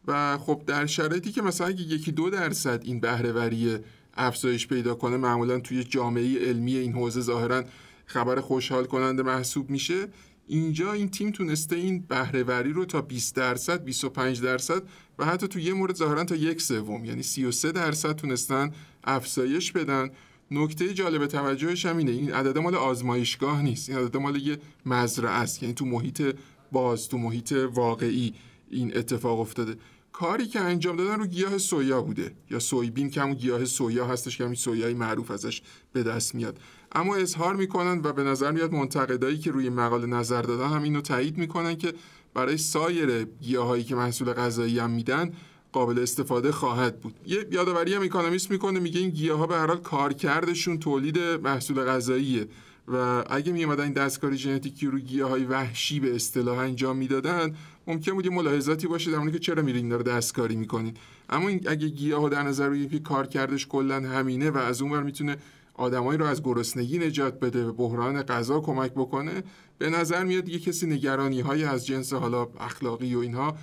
[0.07, 3.77] و خب در شرایطی که مثلا اگه یکی دو درصد این بهرهوری
[4.17, 7.63] افزایش پیدا کنه معمولا توی جامعه علمی این حوزه ظاهرا
[8.05, 10.07] خبر خوشحال کننده محسوب میشه.
[10.47, 14.83] اینجا این تیم تونسته این بهرهوری رو تا 20 درصد 25 درصد
[15.19, 18.71] و حتی تو یه مورد ظاهرا تا یک سوم یعنی 33 درصد تونستن
[19.03, 20.09] افزایش بدن.
[20.51, 22.11] نکته جالب توجهش هم اینه.
[22.11, 23.89] این عدد مال آزمایشگاه نیست.
[23.89, 25.63] این عدد مال یه مزرعه است.
[25.63, 26.35] یعنی تو محیط
[26.71, 28.33] باز تو محیط واقعی
[28.69, 29.75] این اتفاق افتاده.
[30.11, 32.31] کاری که انجام دادن رو گیاه سویا بوده.
[32.49, 35.61] یا سویبین که همون گیاه سویا هستش که همین سویای معروف ازش
[35.93, 36.59] به دست میاد.
[36.91, 41.01] اما اظهار می‌کنن و به نظر میاد منتقدایی که روی مقاله نظر دادن هم اینو
[41.01, 41.93] تایید می‌کنن که
[42.33, 45.33] برای سایر گیاهایی که محصول غذایی هم میدن
[45.75, 47.13] قابل استفاده خواهد بود.
[47.27, 51.83] یه یادآوری هم اکونومیست می‌کنه میگه این گیاه ها به هر حال کارکردشون تولید محصول
[51.83, 52.47] غذاییه
[52.87, 57.55] و اگه می این دستکاری ژنتیکی رو گیاه های وحشی به اصطلاح انجام می‌دادن
[57.87, 60.93] ممکن بود یه ملاحظاتی باشه در که چرا میرین داره دستکاری می‌کنین.
[61.29, 65.03] اما این اگه گیاه در نظر بگیریم که کار کردش کلا همینه و از اونور
[65.03, 65.37] می‌تونه
[65.73, 69.43] آدمایی رو از گرسنگی نجات بده به بحران غذا کمک بکنه
[69.77, 73.57] به نظر میاد یه کسی نگرانی های از جنس حالا اخلاقی و اینها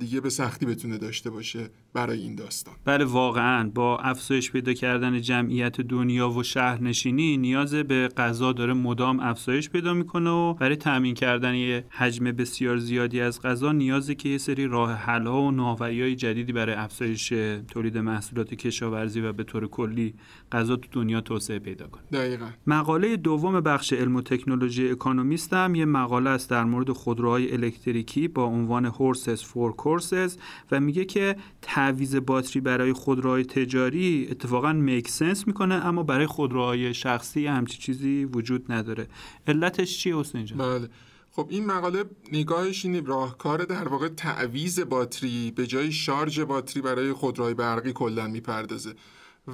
[0.00, 1.70] دیگه به سختی بتونه داشته باشه.
[1.96, 2.74] برای این داستان.
[2.84, 3.70] بله واقعا.
[3.74, 8.72] با افزایش پیدا کردن جمعیت دنیا و شهرنشینی نیاز به غذا داره.
[8.72, 14.14] مدام افزایش پیدا می‌کنه و برای تامین کردن یه حجم بسیار زیادی از غذا نیازه
[14.14, 17.28] که یه سری راه حل ها و نوآوری های جدیدی برای افزایش
[17.68, 20.14] تولید محصولات کشاورزی و به طور کلی
[20.52, 22.02] غذا تو دنیا توسعه پیدا کنه.
[22.12, 22.46] دقیقا.
[22.66, 28.28] مقاله دوم بخش علم و تکنولوژی اکونومیست هم یه مقاله است در مورد خودروهای الکتریکی
[28.28, 30.36] با عنوان هورسز فور کورسز
[30.70, 31.36] و میگه که
[31.86, 38.24] تعویض باتری برای خودروهای تجاری اتفاقا میک سنس می‌کنه اما برای خودروهای شخصی همچی چیزی
[38.24, 39.08] وجود نداره.
[39.46, 40.88] علتش چیه حسین جان؟ بله.
[41.30, 47.12] خب این مقاله نگاهش اینه راهکار در واقع تعویض باتری به جای شارژ باتری برای
[47.12, 48.94] خودروهای برقی کلا می‌پردازه.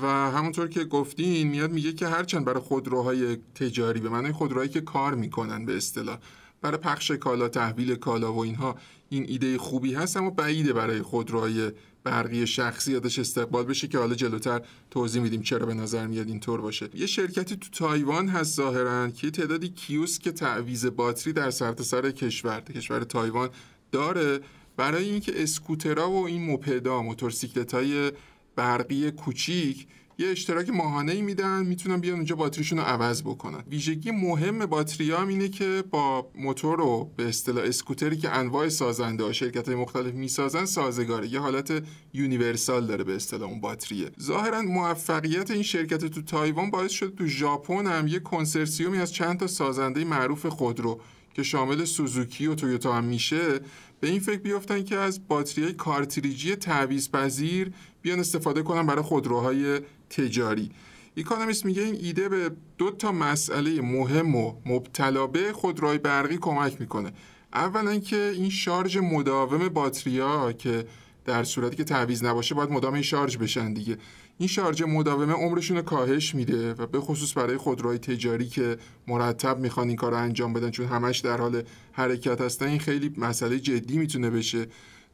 [0.03, 4.81] و همونطور که گفتین میاد میگه که هرچند برای خودروهای تجاری به معنی خودروهایی که
[4.81, 6.19] کار می‌کنن به اصطلاح
[6.63, 8.77] برای پخش کالا تحویل کالا و اینها
[9.09, 11.73] این ایده خوبی هست اما بعیده برای خودروهای
[12.05, 14.61] برقی شخصی ازش استقبال بشه که حالا جلوتر
[14.91, 16.89] توضیح میدیم چرا به نظر میاد اینطور باشه.
[16.95, 22.61] یه شرکتی تو تایوان هست ظاهرا که تعدادی کیوسک تعویض باتری در سرتاسر سر کشور
[22.61, 23.51] کشور تایوان
[23.93, 24.41] داره.
[24.77, 28.13] برای اینکه اسکوترها و این موپدا موتورسیکلت های
[28.57, 29.87] برقی کوچیک
[30.23, 33.65] یه اشتراک ماهانه ای میدن می‌تونن بیان اونجا باتریشون رو عوض بکنن.
[33.71, 39.25] ویژگی مهم باتری هم اینه که با موتور و به اصطلاح اسکوتری که انواع سازنده
[39.25, 41.29] ها شرکت های مختلف می‌سازن سازگاره.
[41.29, 41.83] یه حالت
[42.15, 44.11] universal داره به اصطلاح اون باتریه.
[44.21, 49.39] ظاهرا موفقیت این شرکت تو تایوان باعث شد تو ژاپن هم یه کنسرسیومی از چند
[49.39, 51.01] تا سازنده معروف خودرو
[51.35, 53.61] که شامل سوزوکی و تویوتا هم میشه
[54.01, 59.81] به این فکر بیافتن که از باتری کارتریجی تعویض پذیر بیان استفاده کنن برای خودروهای
[60.13, 60.71] تجاری.
[61.15, 66.81] اکونومیست میگه این ایده به دو تا مسئله مهم و مبتلا به خودروهای برقی کمک
[66.81, 67.13] می‌کنه.
[67.53, 70.85] اولا که این شارژ مداوم باتریا که
[71.25, 73.97] در صورتی که تعویض نباشه باید مدام این شارژ بشن دیگه.
[74.39, 78.77] این شارژ مداومه عمرشون رو کاهش میده و به خصوص برای خودروهای تجاری که
[79.09, 83.15] مرتب می‌خوان این کار رو انجام بدن چون همش در حال حرکت هستن این خیلی
[83.17, 84.67] مسئله جدی می‌تونه بشه.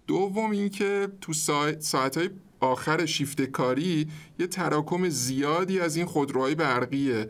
[0.06, 2.30] دوم اینکه تو ساعت های
[2.60, 7.24] آخر شیفت کاری یه تراکم زیادی از این خودروهای برقی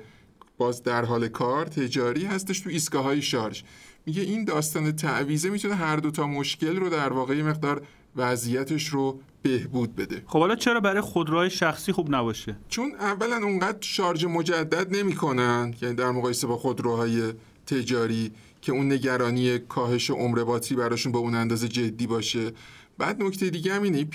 [0.58, 3.62] باز در حال کار تجاری هستش تو ایستگاه های شارژ.
[4.06, 7.82] میگه این داستان تعویزه می‌تونه هر دو تا مشکل رو در واقع مقدار
[8.16, 10.22] وضعیتش رو بهبود بده.
[10.26, 15.94] خب حالا چرا برای خودروهای شخصی خوب نباشه؟ چون اولا اونقدر شارژ مجدد نمی‌کنن یعنی
[15.94, 17.32] در مقایسه با خودروهای
[17.66, 22.52] تجاری که اون نگرانی کاهش عمر باتری براشون به اون اندازه جدی باشه.
[22.98, 24.08] بعد نکته دیگه هم اینه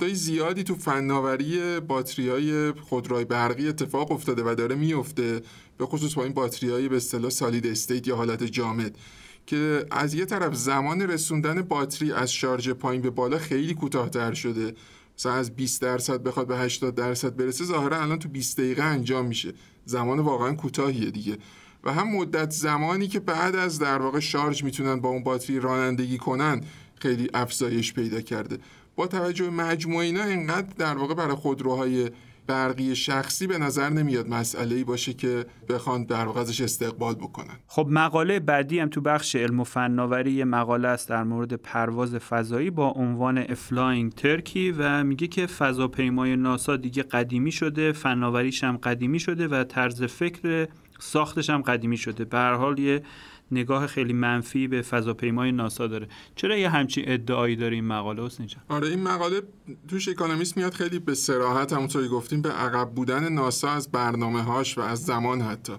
[0.00, 5.42] های زیادی تو فناوری باتری های خودروهای برقی اتفاق افتاده و داره میفته
[5.78, 8.98] به خصوص با این باتری های به اصطلاح سالید استیت یا حالت جامد
[9.46, 14.74] که از یه طرف زمان رسوندن باتری از شارژ پایین به بالا خیلی کوتاهتر شده.
[15.18, 19.26] مثلا از 20 درصد بخواد به 80 درصد برسه ظاهرا الان تو 20 دقیقه انجام
[19.26, 19.52] میشه.
[19.84, 21.38] زمان واقعا کوتاهیه دیگه.
[21.84, 26.18] و هم مدت زمانی که بعد از در واقع شارژ می‌تونن با اون باتری رانندگی
[26.18, 26.60] کنن
[27.00, 28.58] خیلی افزایش پیدا کرده.
[28.96, 32.10] با توجه مجموعه اینا اینقدر در واقع برای خودروهای
[32.46, 37.54] برقی شخصی به نظر نمیاد مسئله ای باشه که بخوان در واقع ازش استقبال بکنن.
[37.66, 42.14] خب مقاله بعدی هم تو بخش علم و فناوری یه مقاله است در مورد پرواز
[42.14, 48.64] فضایی با عنوان a flying turkey و میگه که فضاپیمای ناسا دیگه قدیمی شده فناوریش
[48.64, 52.24] هم قدیمی شده و طرز فکر ساختش هم قدیمی شده.
[52.24, 53.02] به هر حال یه
[53.50, 56.08] نگاه خیلی منفی به فضاپیمای ناسا داره.
[56.36, 59.42] چرا یه همچین ادعایی داره این مقاله حسین آره این مقاله
[59.88, 64.78] توش اکونومیست میاد خیلی به صراحت همونطوری گفتیم به عقب بودن ناسا از برنامه هاش
[64.78, 65.72] و از زمان حتی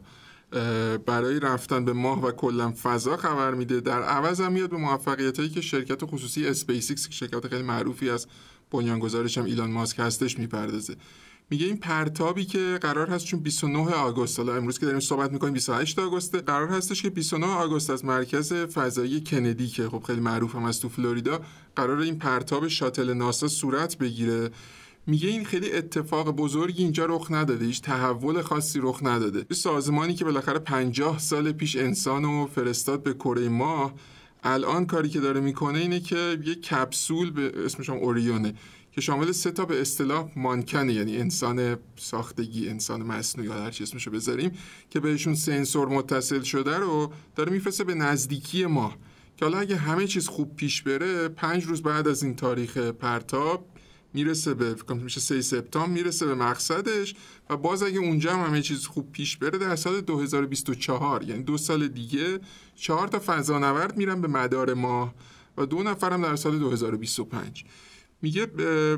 [1.06, 3.80] برای رفتن به ماه و کلا فضا خبر میده.
[3.80, 8.10] در عوض هم میاد به موفقیت هایی که شرکت خصوصی اسپیس ایکس شرکت خیلی معروفی
[8.10, 8.28] از
[8.71, 10.95] بنیانگذارش هم ایلان ماسک هستش می‌پردازه.
[11.49, 15.53] میگه این پرتابی که قرار هست چون 29 آگوست حالا امروز که داریم صحبت می‌کنیم
[15.53, 20.55] 28 آگوست قرار هستش که 29 آگوست از مرکز فضایی کندی که خب خیلی معروف
[20.55, 21.41] هم از تو فلوریدا
[21.75, 24.49] قرار این پرتاب شاتل ناسا صورت بگیره.
[25.08, 29.55] میگه این خیلی اتفاق بزرگی اینجا رخ نداده هیچ تحول خاصی رخ نداده.
[29.55, 33.93] سازمانی که بالاخره 50 سال پیش انسان رو فرستاد به کره ماه
[34.43, 38.53] الان کاری که داره می‌کنه اینه که یه کپسول به اسمش هم اوریونه
[38.95, 44.12] که شامل سه تا به اصطلاح مانکنه یعنی انسان ساختگی انسان مصنوعی هر چی اسمشو
[44.12, 44.51] بذاریم
[44.89, 48.93] که بهشون سنسور متصل شده رو داره میفرسته به نزدیکی ما.
[49.38, 53.65] که حالا اگه همه چیز خوب پیش بره پنج روز بعد از این تاریخ پرتاب
[54.13, 57.15] می‌رسه به میشه 3 سپتامبر می‌رسه به مقصدش
[57.49, 61.58] و باز اگه اونجا هم همه چیز خوب پیش بره در سال 2024 یعنی دو
[61.58, 62.39] سال دیگه
[62.75, 65.13] چهار تا فضانورد میرن به مدار ماه
[65.58, 67.65] و دو نفرم در سال 2025
[68.25, 68.47] میگه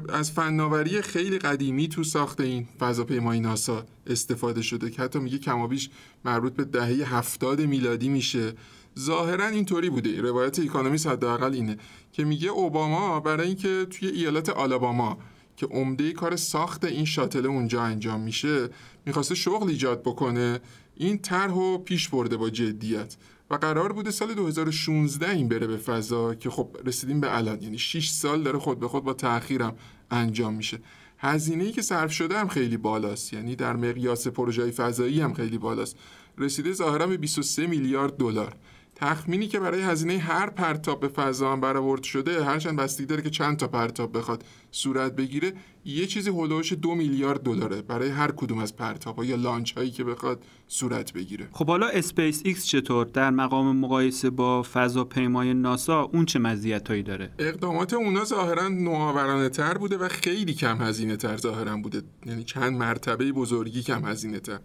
[0.09, 5.89] از فناوری خیلی قدیمی تو ساخت این فضاپیمای ناسا استفاده شده که حتی میگه کمابیش
[6.25, 8.53] مربوط به دهه هفتاد میلادی میشه.
[8.99, 10.21] ظاهرا اینطوری بوده.
[10.21, 11.77] روایت اکونومیست حداقل اینه
[12.11, 15.17] که میگه اوباما برای اینکه توی ایالت آلاباما
[15.57, 18.69] که عمده کار ساخت این شاتل اونجا انجام میشه
[19.05, 20.59] می‌خواسته شغل ایجاد بکنه.
[20.95, 23.15] این طرح پیش برده با جدیت.
[23.49, 27.62] و قرار بوده سال 2016 این بره به فضا که خب رسیدیم به الان.
[27.62, 29.75] یعنی 6 سال داره خود به خود با تاخیرم
[30.12, 30.79] انجام میشه.
[31.17, 33.33] هزینه ای که صرف شده هم خیلی بالاست.
[33.33, 35.97] یعنی در مقیاس پروژه فضایی هم خیلی بالاست.
[36.38, 38.55] رسیده ظاهرا به 23 میلیارد دلار.
[38.99, 43.29] تخمینی که برای هزینه هر پرتاب به فضا هم برآورد شده هرچند بستگی داره که
[43.29, 45.53] چند تا پرتاب بخواد صورت بگیره
[45.86, 49.73] یه چیزی حول و حوش دو میلیارد دلاره برای هر کدوم از پرتاب یا لانچ
[49.73, 51.47] هایی که بخواد صورت بگیره.
[51.51, 57.31] خب حالا اسپیس ایکس چطور؟ در مقام مقایسه با فضاپیمای ناسا اون چه مزیتایی داره؟
[57.39, 62.01] اقدامات اونا ظاهرا نوآورانه تر بوده و خیلی کم هزینه تر ظاهرا بوده.
[62.25, 64.60] یعنی چند مرتبه بزرگی کم هزینه تر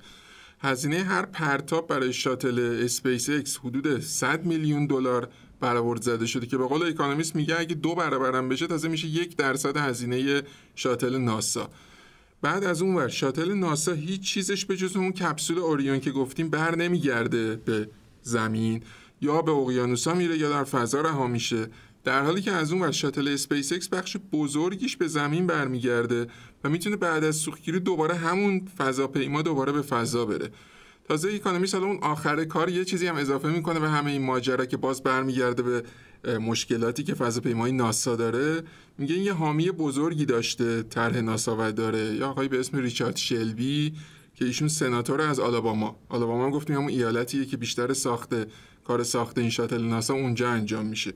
[0.62, 5.28] هزینه هر پرتاب برای شاتل اسپیس ایکس حدود 100 میلیون دلار
[5.60, 9.36] برآورد زده شده که به قول اکونومیست میگه اگه دو برابرم بشه تازه میشه یک
[9.36, 10.42] درصد هزینه
[10.74, 11.70] شاتل ناسا.
[12.42, 16.50] بعد از اون ور شاتل ناسا هیچ چیزش به جز اون کپسول اوریون که گفتیم
[16.50, 17.88] بر نمیگرده به
[18.22, 18.82] زمین
[19.20, 21.68] یا به اقیانوسا میره یا در فضا رها میشه.
[22.04, 26.26] در حالی که از اون ور شاتل اسپیس ایکس بخش بزرگیش به زمین برمیگرده
[26.64, 30.50] و می‌تونه بعد از سوختگیری دوباره همون فضاپیما دوباره به فضا بره.
[31.08, 34.66] تازه اکونومیست حالا اون آخر کار یه چیزی هم اضافه می‌کنه به همه این ماجرا
[34.66, 35.82] که باز برمیگرده به
[36.38, 38.62] مشکلاتی که فضاپیمای ناسا داره
[38.98, 42.14] میگه این یه حامی بزرگی داشته طرح ناسا و داره.
[42.14, 43.92] یا آقایی به اسم ریچارد شلبی
[44.34, 45.96] که ایشون سناتور از آلاباما.
[46.08, 48.46] آلاباما هم گفتیم همون ایالتیه که بیشتر ساخته
[48.84, 51.12] کار ساخته این شاتل ناسا اونجا انجام میشه.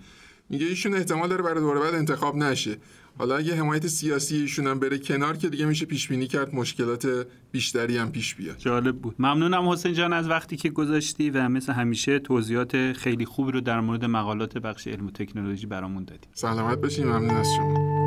[0.49, 2.77] میگه ایشون احتمال داره برای دوره بعد انتخاب نشه.
[3.19, 7.27] حالا اگه حمایت سیاسی ایشون هم بره کنار که دیگه میشه پیش بینی کرد مشکلات
[7.53, 8.59] بیشتری هم پیش بیاد.
[8.59, 9.15] جالب بود.
[9.19, 13.81] ممنونم حسین جان از وقتی که گذاشتی و مثل همیشه توضیحات خیلی خوبی رو در
[13.81, 16.29] مورد مقالات بخش علم و تکنولوژی برامون دادی.
[16.33, 17.07] سلامت باشین.
[17.07, 18.07] ممنون از شما.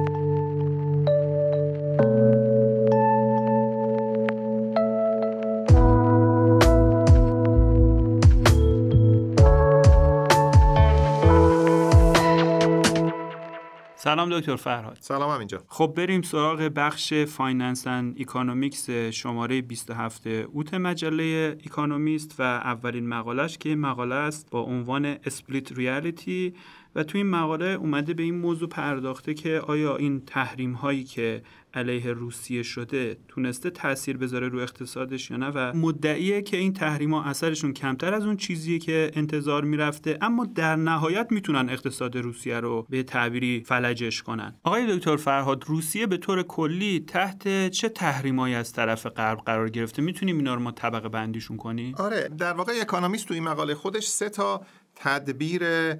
[14.09, 14.97] سلام دکتر فرهاد.
[14.99, 22.35] سلام هم اینجا خب بریم سراغ بخش Finance and Economics شماره 27 اوت مجله اکونومیست
[22.39, 26.53] و اولین مقالش که مقاله است با عنوان Split Reality
[26.95, 31.43] و تو این مقاله اومده به این موضوع پرداخته که آیا این تحریم هایی که
[31.73, 37.13] علیه روسیه شده تونسته تاثیر بذاره رو اقتصادش یا نه و مدعیه که این تحریم
[37.13, 42.59] ها اثرشون کمتر از اون چیزیه که انتظار می‌رفته اما در نهایت می‌تونن اقتصاد روسیه
[42.59, 44.55] رو به تعبیری فلجش کنن.
[44.63, 50.01] آقای دکتر فرهاد روسیه به طور کلی تحت چه تحریمایی از طرف غرب قرار گرفته؟
[50.01, 54.07] می‌تونیم اینا رو ما طبقه بندیشون کنیم؟ آره در واقع اکونومیست تو این مقاله خودش
[54.07, 54.61] سه تا
[54.99, 55.93] تدبیر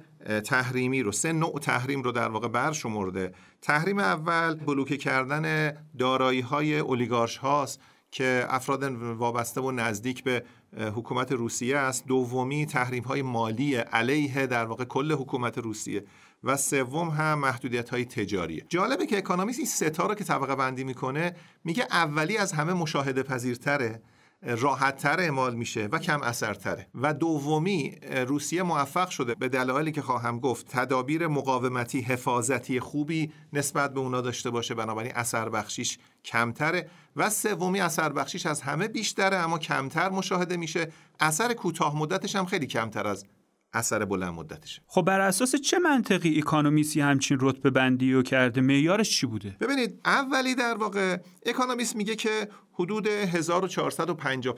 [0.44, 3.32] تحریمی رو سه نوع تحریم رو در واقع برشمرده.
[3.62, 10.44] تحریم اول بلوکه کردن دارایی های اولیگارش هاست که افراد وابسته و نزدیک به
[10.76, 12.06] حکومت روسیه است.
[12.06, 16.04] دومی تحریم های مالی علیه در واقع کل حکومت روسیه
[16.44, 20.84] و سوم هم محدودیت های تجاریه جالبه که اکانومیست این ستا رو که طبقه بندی
[20.84, 24.02] می‌کنه میگه اولی از همه مشاهده پذیرتره.
[24.42, 26.86] راحتتر اعمال میشه و کم اثرتره.
[26.94, 33.94] و دومی روسیه موفق شده به دلایلی که خواهم گفت تدابیر مقاومتی حفاظتی خوبی نسبت
[33.94, 34.74] به اونا داشته باشه.
[34.74, 36.90] بنابراین اثر بخشیش کمتره.
[37.16, 40.92] و سومی اثر بخشیش از همه بیشتره اما کمتر مشاهده میشه.
[41.20, 43.24] اثر کوتاه مدتش هم خیلی کمتر از
[43.72, 44.82] اثر بلند مدتشه.
[44.86, 50.00] خب بر اساس چه منطقی اکونومیسی همچین رتبه بندی رو کرده؟ معیارش چی بوده؟ ببینید
[50.04, 51.16] اولی در واقع
[51.46, 54.48] اکونومیست میگه که حدود 1455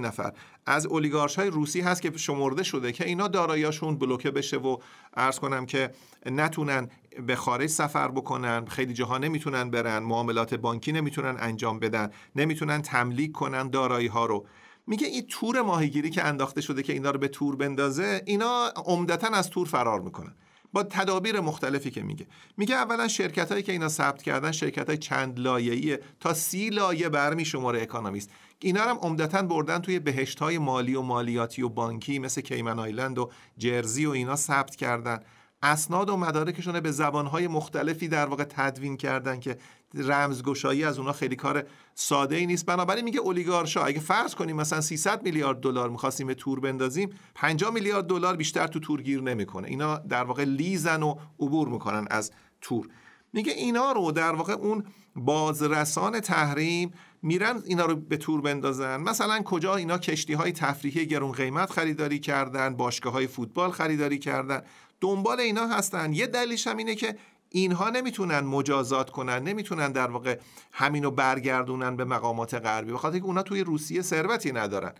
[0.00, 0.32] نفر
[0.66, 4.76] از اولیگارش های روسی هست که شمرده شده که اینا داراییاشون بلوکه بشه و
[5.16, 5.90] عرض کنم که
[6.26, 6.88] نتونن
[7.26, 13.32] به خارج سفر بکنن خیلی جاها نمی‌تونن برن معاملات بانکی نمی‌تونن انجام بدن نمی‌تونن تملیک
[13.32, 14.46] کنن دارایی ها رو.
[14.88, 19.28] میگه این تور ماهیگیری که انداخته شده که اینا رو به تور بندازه اینا عمدتا
[19.28, 20.34] از تور فرار می‌کنن.
[20.72, 22.26] با تدابیر مختلفی که میگه.
[22.56, 27.08] میگه اولا شرکت هایی که اینا ثبت کردن شرکت های چند لایه‌ای تا سی لایه
[27.08, 28.30] برمی‌شماره اکونومیست.
[28.58, 33.18] اینا هم عمدتا بردن توی بهشت های مالی و مالیاتی و بانکی مثل Cayman Island
[33.18, 35.20] و جرزی و اینا ثبت کردن.
[35.62, 39.58] اسناد و مدارکشون به زبانهای مختلفی در واقع تدوین کردن که
[39.94, 42.66] رمزگشایی از اونا خیلی کار ساده ای نیست.
[42.66, 47.72] بنابراین میگه اولیگارشا اگه فرض کنیم مثلا 300 میلیارد دلار می‌خواستیم به تور بندازیم 50
[47.72, 49.68] میلیارد دلار بیشتر تو تور گیر نمی‌کنه.
[49.68, 52.88] اینا در واقع لیزن و عبور می‌کنن از تور.
[53.32, 54.84] میگه اینا رو در واقع اون
[55.16, 56.92] بازرسان تحریم
[57.22, 58.96] میرن اینا رو به تور بندازن.
[58.96, 64.62] مثلا کجا اینا کشتی های تفریحی گرون قیمت خریداری کردن باشگاه های فوتبال خریداری کردن.
[65.00, 66.12] دنبال اینا هستن.
[66.12, 67.16] یه دلیلش هم اینه که
[67.48, 70.38] اینها نمی‌تونن مجازات کنن نمی‌تونن در واقع
[70.72, 72.92] همینو برگردونن به مقامات غربی.
[72.92, 74.92] بخاطر که اونا توی روسیه ثروتی ندارن.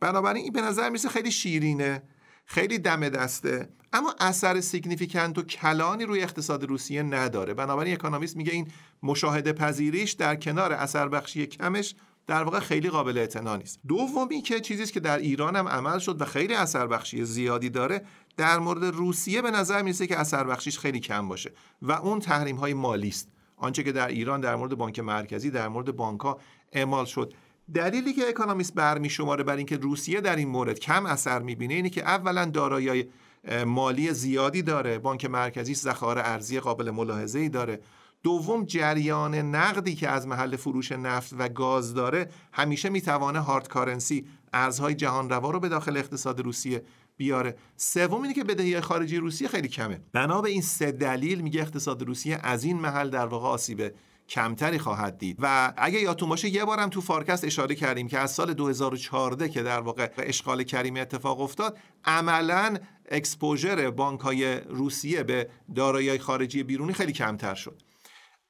[0.00, 2.02] بنابراین این به نظر میسه خیلی شیرینه
[2.44, 3.68] خیلی دم دسته.
[3.92, 7.54] اما اثر significant و کلانی روی اقتصاد روسیه نداره.
[7.54, 8.68] بنابراین اکونومیست میگه این
[9.02, 11.94] مشاهده پذیریش در کنار اثر بخشی کمش
[12.26, 13.80] در واقع خیلی قابل اعتنا نیست.
[13.88, 18.04] دومی که چیزی که در ایران هم عمل شد و خیلی اثر بخشی زیادی داره
[18.36, 22.56] در مورد روسیه به نظر می‌رسه که اثر بخشیش خیلی کم باشه و اون تحریم
[22.56, 23.28] های مالی است.
[23.56, 26.40] آنچه که در ایران در مورد بانک مرکزی در مورد بانک ها
[26.72, 27.34] اعمال شد.
[27.74, 31.90] دلیلی که اکونومیست برمی شماره بر اینکه روسیه در این مورد کم اثر می‌بینه اینه
[31.90, 33.10] که اولا دارایی
[33.66, 34.98] مالی زیادی داره.
[34.98, 37.80] بانک مرکزی ذخایر ارزی قابل ملاحظه ای داره.
[38.22, 44.26] دوم جریان نقدی که از محل فروش نفت و گاز داره همیشه می‌توانه هارد کارنسی
[44.52, 46.82] ارزهای جهان روا رو به داخل اقتصاد روسیه
[47.16, 47.56] بیاره.
[47.76, 50.00] سوم اینه که بدهی خارجی روسیه خیلی کمه.
[50.12, 53.92] بنا به این سه دلیل میگه اقتصاد روسیه از این محل در واقع آسیب
[54.28, 55.36] کمتری خواهد دید.
[55.40, 59.62] و اگه یادتون باشه یه بارم تو فارکست اشاره کردیم که از سال 2014 که
[59.62, 62.76] در واقع اشغال کریمه اتفاق افتاد عملا
[63.10, 67.82] exposure بانک های روسیه به دارایی خارجی بیرونی خیلی کمتر شد.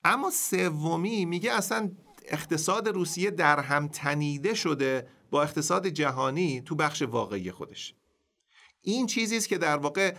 [0.05, 1.91] اما سومی میگه اصلا
[2.29, 7.95] اقتصاد روسیه در هم تنیده شده با اقتصاد جهانی تو بخش واقعی خودش.
[8.87, 10.15] این چیزی است که در واقع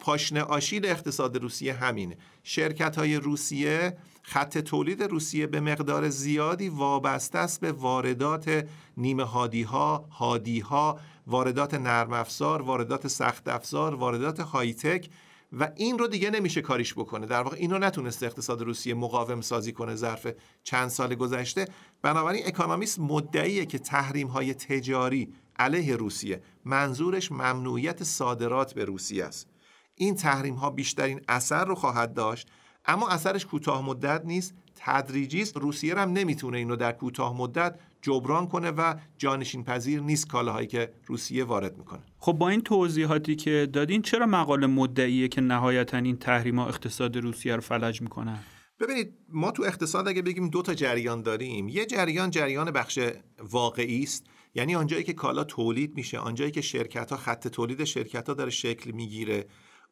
[0.00, 2.16] پاشنه آشیل اقتصاد روسیه همینه.
[2.42, 9.62] شرکت های روسیه خط تولید روسیه به مقدار زیادی وابسته است به واردات نیمه هادی
[9.62, 15.08] ها هادی ها واردات نرم افزار واردات سخت افزار واردات های تک
[15.52, 17.26] و این رو دیگه نمیشه کاریش بکنه.
[17.26, 20.26] در واقع اینو نتونسته اقتصاد روسیه مقاوم سازی کنه ظرف
[20.62, 21.68] چند سال گذشته.
[22.02, 26.42] بنابراین اکونومیست مدعیه که تحریم های تجاری علیه روسیه.
[26.64, 29.48] منظورش ممنوعیت صادرات به روسیه است.
[29.94, 32.48] این تحریم ها بیشترین اثر رو خواهد داشت
[32.86, 34.54] اما اثرش کوتاه مدت نیست.
[34.74, 35.56] تدریجی است.
[35.56, 40.92] روسیه هم نمی‌تونه اینو در کوتاه مدت جبران کنه و جانشین پذیر نیست کالاهایی که
[41.06, 42.00] روسیه وارد می‌کنه.
[42.18, 47.16] خب با این توضیحاتی که دادین چرا مقاله مدعیه که نهایتا این تحریم ها اقتصاد
[47.16, 48.38] روسیه رو فلج می‌کنن؟
[48.80, 52.98] ببینید ما تو اقتصاد اگه بگیم دو تا جریان داریم یه جریان جریان بخش
[53.38, 54.26] واقعی است.
[54.54, 58.50] یعنی آنجایی که کالا تولید میشه آنجایی که شرکت ها خط تولید شرکت ها داره
[58.50, 59.46] شکل می‌گیره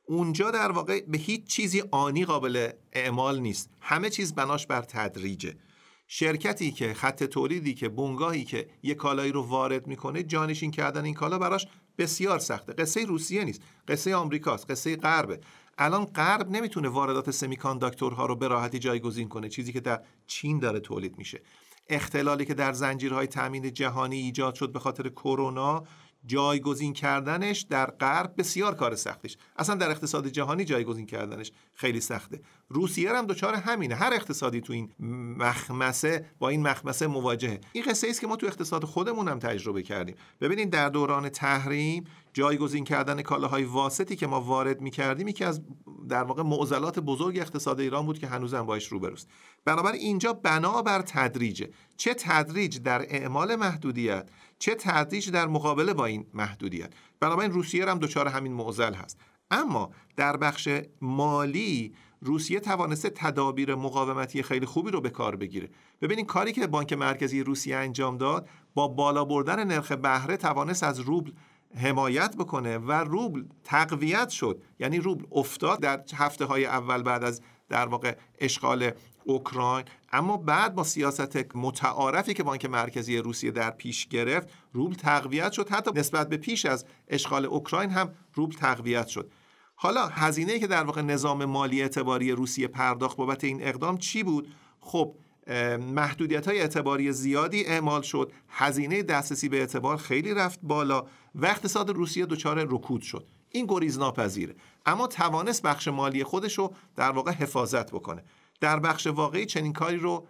[0.06, 3.70] اونجا در واقع به هیچ چیزی آنی قابل اعمال نیست.
[3.80, 5.54] همه چیز بناش بر تدریجه.
[6.08, 11.14] شرکتی که خط تولیدی که بنگاهی که یه کالایی رو وارد می‌کنه جانشین کردن این
[11.14, 11.66] کالا براش
[11.98, 12.72] بسیار سخته.
[12.72, 13.62] قصه روسیه نیست.
[13.88, 14.70] قصه آمریکاست.
[14.70, 15.40] قصه غربه.
[15.78, 19.48] الان غرب نمی‌تونه واردات سمیکانداکتورها رو به راحتی جایگزین کنه.
[19.48, 21.42] چیزی که در چین داره تولید میشه.
[21.91, 25.84] اختلالی که در زنجیرهای تامین جهانی ایجاد شد به خاطر کرونا
[26.26, 29.36] جایگزین کردنش در غرب بسیار کار سختیش.
[29.56, 32.40] اصلا در اقتصاد جهانی جایگزین کردنش خیلی سخته.
[32.68, 33.94] روسیه هم دچار همینه.
[33.94, 34.92] هر اقتصادی تو این
[35.38, 37.60] مخمسه با این مخمسه مواجهه.
[37.72, 40.14] این قصه است که ما تو اقتصاد خودمون هم تجربه کردیم.
[40.40, 45.62] ببینید در دوران تحریم جایگزین کردن کالاهای واسطی که ما وارد می‌کردیم یکی از
[46.08, 49.28] در واقع معضلات بزرگ اقتصاد ایران بود که هنوزم باش روبروست
[49.64, 51.70] بنابر اینجا بنابر تدریجه.
[51.96, 54.28] چه تدریج در اعمال محدودیت
[54.61, 56.92] چه تدریج در مقابله با این محدودیت.
[57.20, 59.18] بنابراین روسیه هم دچار همین معضل هست.
[59.50, 60.68] اما در بخش
[61.00, 65.68] مالی روسیه توانسته تدابیر مقاومتی خیلی خوبی رو به کار بگیره.
[66.00, 71.00] ببینید کاری که بانک مرکزی روسیه انجام داد با بالا بردن نرخ بهره توانست از
[71.00, 71.30] روبل
[71.76, 74.62] حمایت بکنه و روبل تقویت شد.
[74.78, 78.90] یعنی روبل افتاد در هفته های اول بعد از در واقع اشغال
[79.24, 79.84] اوکراین.
[80.12, 85.68] اما بعد با سیاست متعارفی که بانک مرکزی روسیه در پیش گرفت روبل تقویت شد.
[85.68, 89.30] حتی نسبت به پیش از اشغال اوکراین هم روبل تقویت شد.
[89.74, 94.48] حالا هزینه که در واقع نظام مالی اعتباری روسیه پرداخت بابت این اقدام چی بود؟
[94.80, 95.14] خب
[95.80, 98.32] محدودیت های اعتباری زیادی اعمال شد.
[98.48, 103.26] هزینه دسترسی به اعتبار خیلی رفت بالا و اقتصاد روسیه دچار رکود شد.
[103.50, 104.54] این گریز ناپذیره
[104.86, 108.24] اما توانست بخش مالی خودش رو در واقع حفاظت بکنه.
[108.61, 110.26] در بخش واقعی چنین کاری رو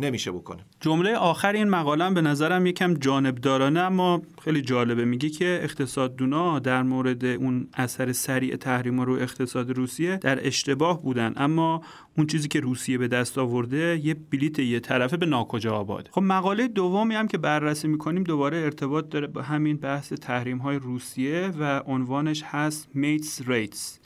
[0.00, 0.64] نمیشه بکنه.
[0.80, 5.04] جمله آخر این مقاله به نظرم یکم جانبدارانه اما خیلی جالبه.
[5.04, 11.32] میگه که اقتصاددونا در مورد اون اثر سریع تحریم رو اقتصاد روسیه در اشتباه بودن.
[11.36, 11.82] اما
[12.18, 16.08] اون چیزی که روسیه به دست آورده یه بلیت یه طرفه به ناکجا آباد.
[16.12, 20.76] خب مقاله دومی هم که بررسی می‌کنیم دوباره ارتباط داره با همین بحث تحریم های
[20.76, 23.98] روسیه و عنوانش هست میتس ریتس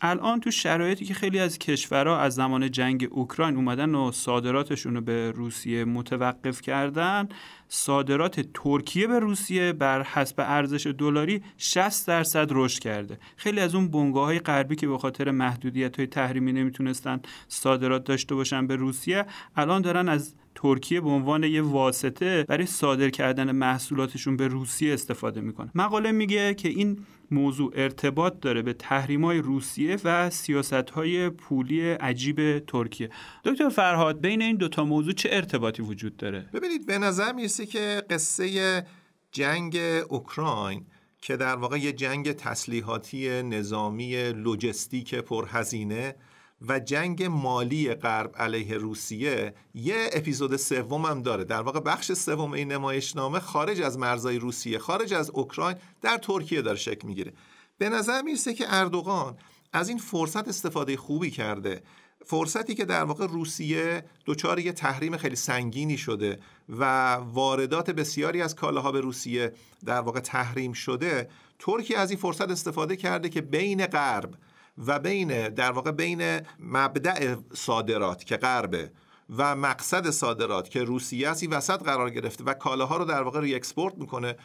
[0.00, 5.00] الان تو شرایطی که خیلی از کشورها از زمان جنگ اوکراین اومدن و صادراتشون رو
[5.00, 7.28] به روسیه متوقف کردن
[7.68, 13.18] صادرات ترکیه به روسیه بر حسب ارزش دلاری 60 درصد رشد کرده.
[13.36, 18.34] خیلی از اون بنگاه های غربی که به خاطر محدودیت های تحریمی نمی‌تونستن صادرات داشته
[18.34, 19.26] باشن به روسیه
[19.56, 25.40] الان دارن از ترکیه به عنوان یه واسطه برای صادر کردن محصولاتشون به روسیه استفاده
[25.40, 26.98] می‌کنه مقاله میگه که این
[27.30, 28.76] موضوع ارتباط داره به
[29.22, 30.30] های روسیه و
[30.94, 33.10] های پولی عجیب ترکیه.
[33.44, 38.02] دکتر فرهاد بین این دوتا موضوع چه ارتباطی وجود داره؟ ببینید به نظر می‌رسه که
[38.10, 38.86] قصه
[39.32, 40.86] جنگ اوکراین
[41.22, 46.14] که در واقع یه جنگ تسلیحاتی نظامی لوجستیک پرهزینه
[46.68, 51.44] و جنگ مالی غرب علیه روسیه یه اپیزود سوم هم داره.
[51.44, 56.62] در واقع بخش سوم این نمایشنامه خارج از مرزهای روسیه خارج از اوکراین در ترکیه
[56.62, 57.32] داره شکل می‌گیره.
[57.78, 59.36] به نظر می‌رسه که اردوغان
[59.72, 61.82] از این فرصت استفاده خوبی کرده.
[62.26, 66.38] فرصتی که در واقع روسیه دچار یه تحریم خیلی سنگینی شده
[66.68, 69.52] و واردات بسیاری از کالاها به روسیه
[69.84, 71.28] در واقع تحریم شده
[71.58, 74.34] ترکیه از این فرصت استفاده کرده که بین غرب
[74.86, 78.90] و بین در واقع بین مبدع صادرات که غربه
[79.36, 83.54] و مقصد صادرات که روسیه است وسط قرار گرفته و کالاها رو در واقع ری
[83.54, 84.36] اکسپورت می‌کنه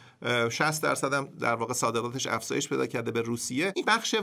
[0.50, 3.72] 60 درصد هم در واقع صادراتش افزایش پیدا کرده به روسیه.
[3.76, 4.14] این بخش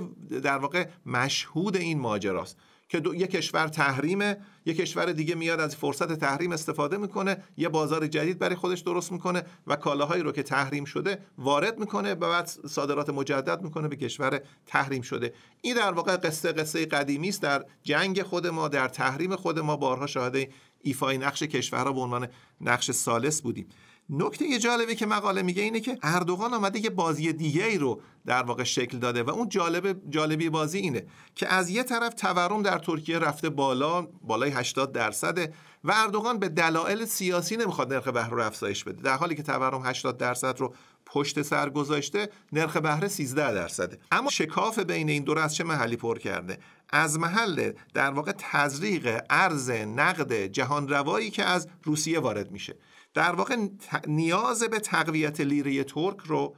[0.43, 2.57] در واقع مشهود این ماجراست.
[2.91, 7.69] که دو، یک کشور تحریمه یک کشور دیگه میاد از فرصت تحریم استفاده می‌کنه یه
[7.69, 12.15] بازار جدید برای خودش درست می‌کنه و کالاهایی رو که تحریم شده وارد می‌کنه و
[12.15, 15.33] بعد صادرات مجدد می‌کنه به کشور تحریم شده.
[15.61, 17.41] این در واقع قصه قصه قدیمی است.
[17.41, 20.37] در جنگ خود ما در تحریم خود ما بارها شاهد
[20.81, 22.27] ایفای نقش کشورها به عنوان
[22.61, 23.67] نقش سالس بودیم.
[24.11, 28.43] نکته جالبی که مقاله میگه اینه که اردوغان آمده یه بازی دیگه ای رو در
[28.43, 31.05] واقع شکل داده و اون جالب جالبی بازی اینه
[31.35, 35.53] که از یه طرف تورم در ترکیه رفته بالا بالای 80 درصده
[35.83, 39.01] و اردوغان به دلایل سیاسی نمی‌خواد نرخ بهره رو افزایش بده.
[39.01, 40.73] در حالی که تورم 80 درصد رو
[41.05, 43.99] پشت سر گذاشته نرخ بهره 13 درصده.
[44.11, 46.57] اما شکاف بین این دو از چه محلی پر کرده؟
[46.89, 52.75] از محل در واقع تزریق ارز نقد جهان روایی که از روسیه وارد میشه.
[53.13, 53.67] در واقع
[54.07, 56.55] نیاز به تقویت لیره ترک رو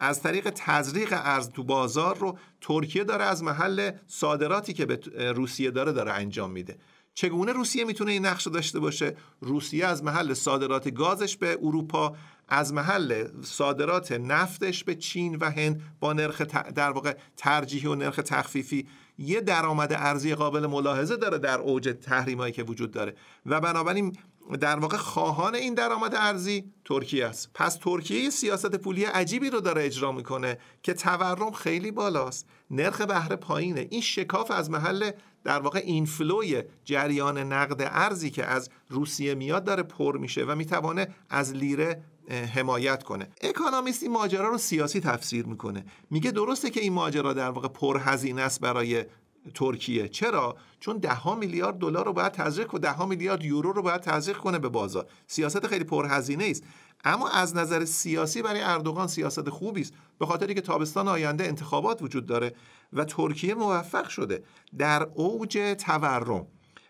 [0.00, 5.00] از طریق تزریق ارز تو بازار رو ترکیه داره از محل صادراتی که به
[5.32, 6.78] روسیه داره داره انجام میده.
[7.14, 12.16] چگونه روسیه می‌تونه این نقش داشته باشه؟ روسیه از محل صادرات گازش به اروپا
[12.48, 16.40] از محل صادرات نفتش به چین و هند با نرخ
[16.74, 18.86] در واقع ترجیحی و نرخ تخفیفی
[19.18, 23.14] یه درآمد ارزی قابل ملاحظه داره در اوج تحریمایی که وجود داره.
[23.46, 24.16] و بنابراین
[24.60, 27.50] در واقع خواهان این درآمد ارزی ترکیه است.
[27.54, 32.46] پس ترکیه سیاست پولی عجیبی رو داره اجرا می‌کنه که تورم خیلی بالاست.
[32.70, 33.86] نرخ بهره پایینه.
[33.90, 35.10] این شکاف از محل
[35.44, 41.08] در واقع اینفلوی جریان نقد ارزی که از روسیه میاد داره پر میشه و می‌توانه
[41.30, 42.02] از لیره
[42.54, 43.28] حمایت کنه.
[43.42, 45.84] اکانومیست این ماجرا رو سیاسی تفسیر می‌کنه.
[46.10, 49.04] میگه درسته که این ماجرا در واقع پرهزینه است برای
[49.54, 50.08] ترکیه.
[50.08, 53.82] چرا؟ چون ده ها میلیارد دلار رو باید تزریق و ده ها میلیارد یورو رو
[53.82, 55.06] باید تزریق کنه به بازار.
[55.26, 56.64] سیاست خیلی پرهزینه است.
[57.04, 59.92] اما از نظر سیاسی برای اردوغان سیاست خوبی است.
[60.18, 62.54] به خاطری که تابستان آینده انتخابات وجود داره
[62.92, 64.44] و ترکیه موفق شده
[64.78, 66.46] در اوج تورم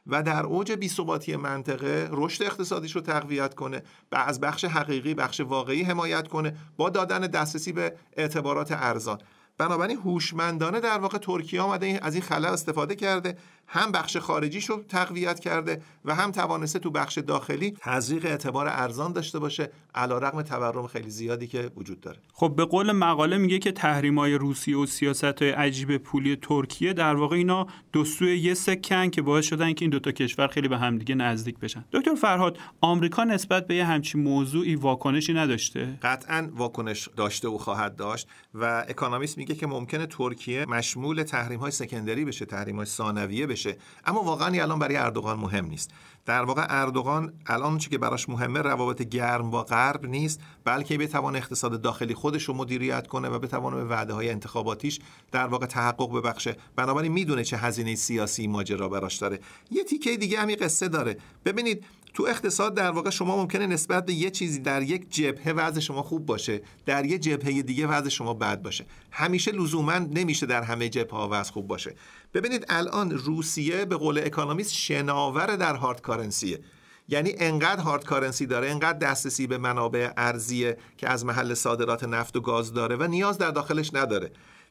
[0.06, 3.82] و در اوج بیثباتی منطقه رشد اقتصادیش رو تقویت کنه
[4.12, 9.18] و از بخش حقیقی بخش واقعی حمایت کنه با دادن دسترسی به اعتبارات ارزان.
[9.58, 14.84] بنابراین هوشمندانه در واقع ترکیه آمده از این خلا استفاده کرده هم بخش خارجیش رو
[14.88, 20.86] تقویت کرده و هم توانسته تو بخش داخلی تزریق اعتبار ارزان داشته باشه علیرغم تورم
[20.86, 22.18] خیلی زیادی که وجود داره.
[22.32, 27.36] خب به قول مقاله میگه که تحریم‌های روسیه و سیاست عجیب پولی ترکیه در واقع
[27.36, 31.14] اینا دو سوی یه سکن که باعث شدن که این دوتا کشور خیلی به همدیگه
[31.14, 31.84] نزدیک بشن.
[31.92, 37.96] دکتر فرهاد آمریکا نسبت به یه همچین موضوعی واکنشی نداشته؟ قطعا واکنش داشته و خواهد
[37.96, 43.76] داشت و اکانومیست میگه که ممکنه ترکیه مشمول تحریم‌های سکندری بشه تحریم‌های ثانویه بشه.
[44.06, 45.90] اما واقعا الان برای اردوغان مهم نیست.
[46.26, 51.36] در واقع اردوغان الان چی که براش مهمه روابط گرم با غرب نیست بلکه بتوان
[51.36, 55.00] اقتصاد داخلی خودش رو مدیریت کنه و بتوانه به وعده های انتخاباتیش
[55.32, 56.56] در واقع تحقق ببخشه.
[56.76, 59.40] بنابراین می‌دونه چه هزینه سیاسی ماجرا براش داره.
[59.70, 61.16] یه تیکه دیگه همین قصه داره.
[61.44, 61.84] ببینید
[62.14, 66.02] تو اقتصاد در واقع شما ممکنه نسبت به یه چیزی در یک جبهه وضع شما
[66.02, 68.86] خوب باشه در یه جبهه دیگه وضع شما بد باشه.
[69.10, 71.94] همیشه لزوما نمیشه در همه جبهه ها وضع خوب باشه.
[72.34, 76.60] ببینید الان روسیه به قول اکانومیست شناور در هارد کارنسیه
[77.08, 82.36] یعنی انقدر هارد کارنسی داره انقدر دسترسی به منابع ارزیه که از محل صادرات نفت
[82.36, 84.30] و گاز داره و نیاز در داخلش نداره.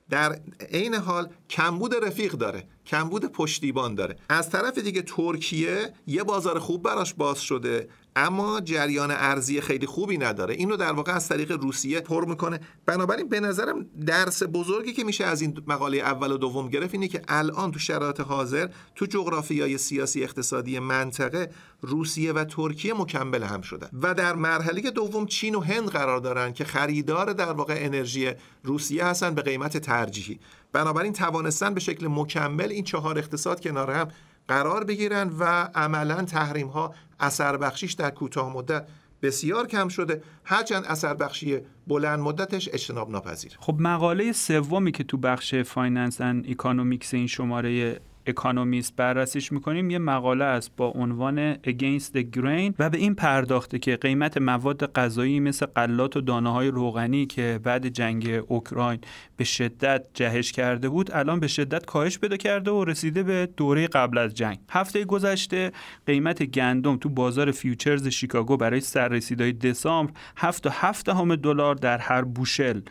[0.09, 0.39] در
[0.71, 4.15] عین حال کمبود رفیق داره کمبود پشتیبان داره.
[4.29, 7.89] از طرف دیگه ترکیه یه بازار خوب براش باز شده.
[8.15, 10.53] اما جریان ارزی خیلی خوبی نداره.
[10.53, 12.59] اینو در واقع از طریق روسیه پر می‌کنه.
[12.85, 17.07] بنابراین به نظرم درس بزرگی که میشه از این مقاله اول و دوم گرفت اینه
[17.07, 21.49] که الان تو شرایط حاضر تو جغرافیای سیاسی اقتصادی منطقه
[21.81, 26.53] روسیه و ترکیه مکمل هم شدن و در مرحله دوم چین و هند قرار دارن
[26.53, 28.31] که خریدار در واقع انرژی
[28.63, 30.39] روسیه هستن به قیمت ترجیحی.
[30.73, 34.07] بنابراین توانستن به شکل مکمل این چهار اقتصاد کنار هم
[34.47, 35.43] قرار بگیرن و
[35.75, 38.87] عملا تحریم ها اثر بخشیش در کوتاه مدت
[39.21, 40.23] بسیار کم شده.
[40.43, 46.49] هرچند اثر بخشی بلند مدتش اجتناب ناپذیر خب مقاله سومی که تو بخش Finance and
[46.49, 52.89] Economics این شماره اکونومیست بررسیش می‌کنیم یه مقاله است با عنوان Against the Grain و
[52.89, 57.87] به این پرداخته که قیمت مواد غذایی مثل غلات و دانه های روغنی که بعد
[57.87, 58.99] جنگ اوکراین
[59.37, 63.87] به شدت جهش کرده بود الان به شدت کاهش پیدا کرده و رسیده به دوره
[63.87, 64.57] قبل از جنگ.
[64.69, 65.71] هفته گذشته
[66.05, 72.81] قیمت گندم تو بازار فیوچرز شیکاگو برای سررسیدهای دسامبر 7.7 دلار در هر بوشل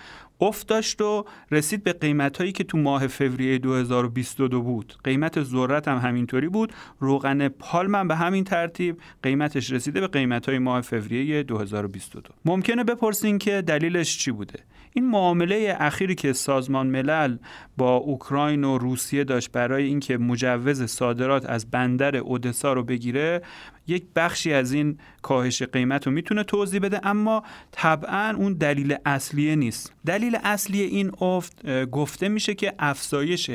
[0.43, 4.95] افت داشت و رسید به قیمت هایی که تو ماه فوریه 2022 بود.
[5.05, 6.73] قیمت ذرت هم همینطوری بود.
[7.01, 12.85] روغن پالم هم به همین ترتیب قیمتش رسیده به قیمت های ماه فوریه 2022 ممکنه
[12.85, 14.59] بپرسین که دلیلش چی بوده؟
[14.95, 17.37] این معامله اخیری که سازمان ملل
[17.77, 23.43] با اوکراین و روسیه داشت برای اینکه مجوز صادرات از بندر اودسا رو بگیره
[23.87, 29.57] یک بخشی از این کاهش قیمت رو می‌تونه توضیح بده اما طبعا اون دلیل اصلیه
[29.57, 29.93] نیست.
[30.07, 33.51] دلیل اصلی این افت گفته میشه که افزایش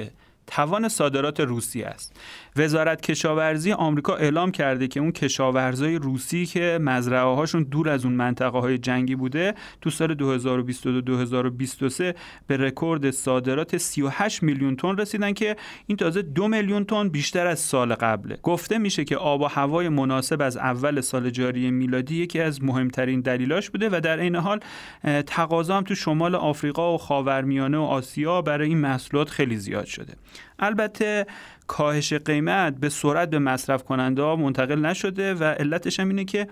[0.48, 2.14] توان صادرات روسیه است.
[2.58, 8.14] وزارت کشاورزی آمریکا اعلام کرده که اون کشاورزای روسی که مزرعه هاشون دور از اون
[8.14, 10.16] منطقه های جنگی بوده تو سال
[12.12, 12.16] 2022-2023
[12.48, 15.56] به رکورد صادرات 38 میلیون تن رسیدن که
[15.88, 18.38] این تازه دو میلیون تن بیشتر از سال قبله.
[18.44, 23.22] گفته میشه که آب و هوای مناسب از اول سال جاری میلادی یکی از مهمترین
[23.22, 24.60] دلیلاش بوده و در این حال
[25.28, 30.14] تقاضا هم تو شمال آفریقا و خاورمیانه و آسیا برای این محصولات خیلی زیاد شده.
[30.60, 31.26] البته
[31.68, 36.48] کاهش قیمت به سرعت به مصرف کننده ها منتقل نشده و علتش هم اینه که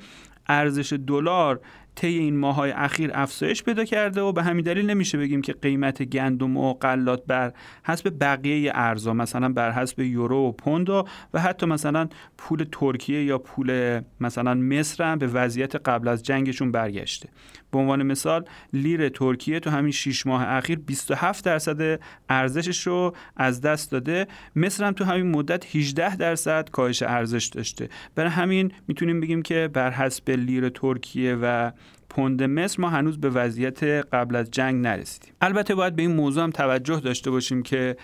[0.48, 1.60] ارزش دلار
[1.96, 6.04] طی این ماهای اخیر افزایش پیدا کرده و به همین دلیل نمیشه بگیم که قیمت
[6.04, 7.54] گندم و غلات بر
[7.84, 11.06] حسب بقیه ارزا مثلا بر حسب یورو و پوند و
[11.36, 12.08] حتی مثلا
[12.38, 17.30] پول ترکیه یا پول مثلا مصر هم به وضعیت قبل از جنگشون برگشته.
[17.76, 22.00] به عنوان مثال لیر ترکیه تو همین 6 ماه اخیر 27 درصد
[22.30, 24.28] ارزشش رو از دست داده.
[24.56, 27.90] مصر هم تو همین مدت 18 درصد کاهش ارزش داشته.
[28.16, 31.72] برای همین می‌تونیم بگیم که بر حسب لیر ترکیه و
[32.10, 35.34] پوند مصر ما هنوز به وضعیت قبل از جنگ نرسیدیم.
[35.42, 37.98] البته باید به این موضوع هم توجه داشته باشیم که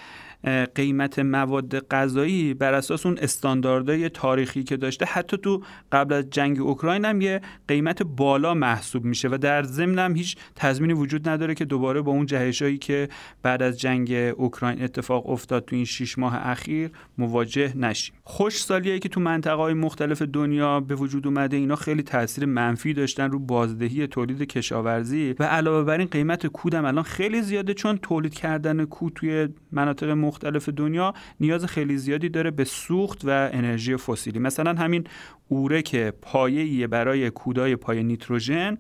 [0.76, 5.62] قیمت مواد غذایی بر اساس اون استانداردهای تاریخی که داشته حتی تو
[5.92, 10.36] قبل از جنگ اوکراین هم یه قیمت بالا محسوب میشه و در ضمن هم هیچ
[10.56, 13.10] تضمینی وجود نداره که دوباره با اون جهشایی که
[13.44, 18.16] بعد از جنگ اوکراین اتفاق افتاد تو این 6 ماه اخیر مواجه نشیم.
[18.32, 22.94] خوش سالیایی که تو منطقه های مختلف دنیا به وجود اومده اینا خیلی تاثیر منفی
[22.94, 27.98] داشتن رو بازدهی تولید کشاورزی و علاوه بر این قیمت کودم الان خیلی زیاده چون
[27.98, 33.98] تولید کردن کود توی مناطق مختلف دنیا نیاز خیلی زیادی داره به سوخت و انرژی
[33.98, 34.40] فسیلی.
[34.40, 35.04] مثلا همین
[35.48, 38.78] اوره که پایه‌ای برای کودای پای نیتروژن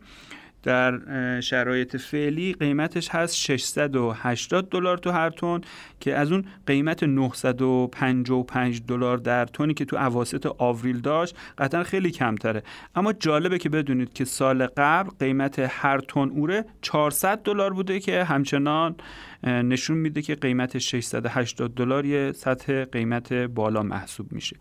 [0.63, 5.61] در شرایط فعلی قیمتش هست 680 دلار تو هر تن
[5.99, 12.11] که از اون قیمت 955 دلار در تونی که تو اواسط آوریل داشت قطعا خیلی
[12.11, 12.63] کمتره.
[12.95, 18.23] اما جالبه که بدونید که سال قبل قیمت هر تن اوره 400 دلار بوده که
[18.23, 18.95] همچنان
[19.43, 24.55] نشون میده که قیمت 680 دلار یه سطح قیمت بالا محسوب میشه.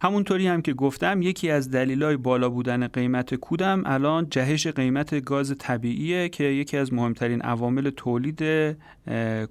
[0.00, 5.54] همونطوری هم که گفتم یکی از دلایل بالا بودن قیمت کودم الان جهش قیمت گاز
[5.58, 8.42] طبیعیه که یکی از مهمترین عوامل تولید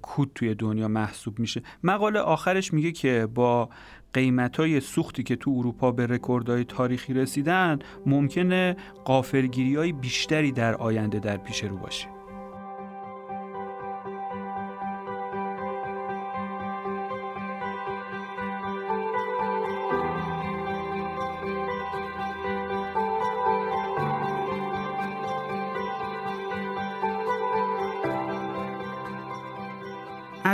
[0.02, 1.62] کود توی دنیا محسوب میشه.
[1.84, 3.68] مقاله آخرش میگه که با
[4.12, 10.74] قیمت های سوختی که تو اروپا به رکوردهای تاریخی رسیدن ممکنه قافلگیری های بیشتری در
[10.74, 12.15] آینده در پیش رو باشه.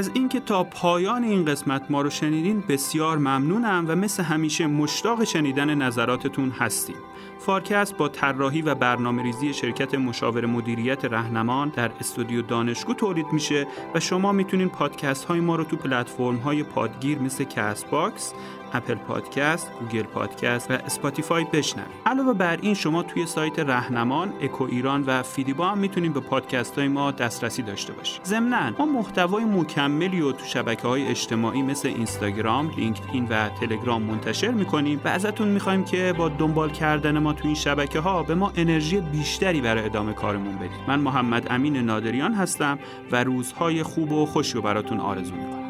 [0.02, 5.24] از اینکه تا پایان این قسمت ما رو شنیدین بسیار ممنونم و مثل همیشه مشتاق
[5.24, 6.96] شنیدن نظراتتون هستیم.
[7.38, 13.66] فارکست با طراحی و برنامه ریزی شرکت مشاور مدیریت رهنمان در استودیو دانشگو تولید میشه
[13.94, 18.34] و شما می‌تونین پادکست های ما رو تو پلتفرم های پادگیر مثل کست باکس،
[18.72, 21.90] اپل پادکست، گوگل پادکست و اسپاتیفای بشنوید.
[22.06, 26.78] علاوه بر این شما توی سایت رهنمان، اکو ایران و فیدیبا هم می‌تونید به پادکست
[26.78, 28.24] های ما دسترسی داشته باشید.
[28.24, 34.50] ضمناً ما محتوای مکملی رو تو شبکه های اجتماعی مثل اینستاگرام، لینکدین و تلگرام منتشر
[34.50, 38.52] می‌کنیم و ازتون می‌خوایم که با دنبال کردن ما تو این شبکه ها به ما
[38.56, 40.70] انرژی بیشتری برای ادامه کارمون بدید.
[40.88, 42.78] من محمد امین نادریان هستم
[43.12, 45.61] و روزهای خوب و خوشی رو براتون آرزو می‌کنم.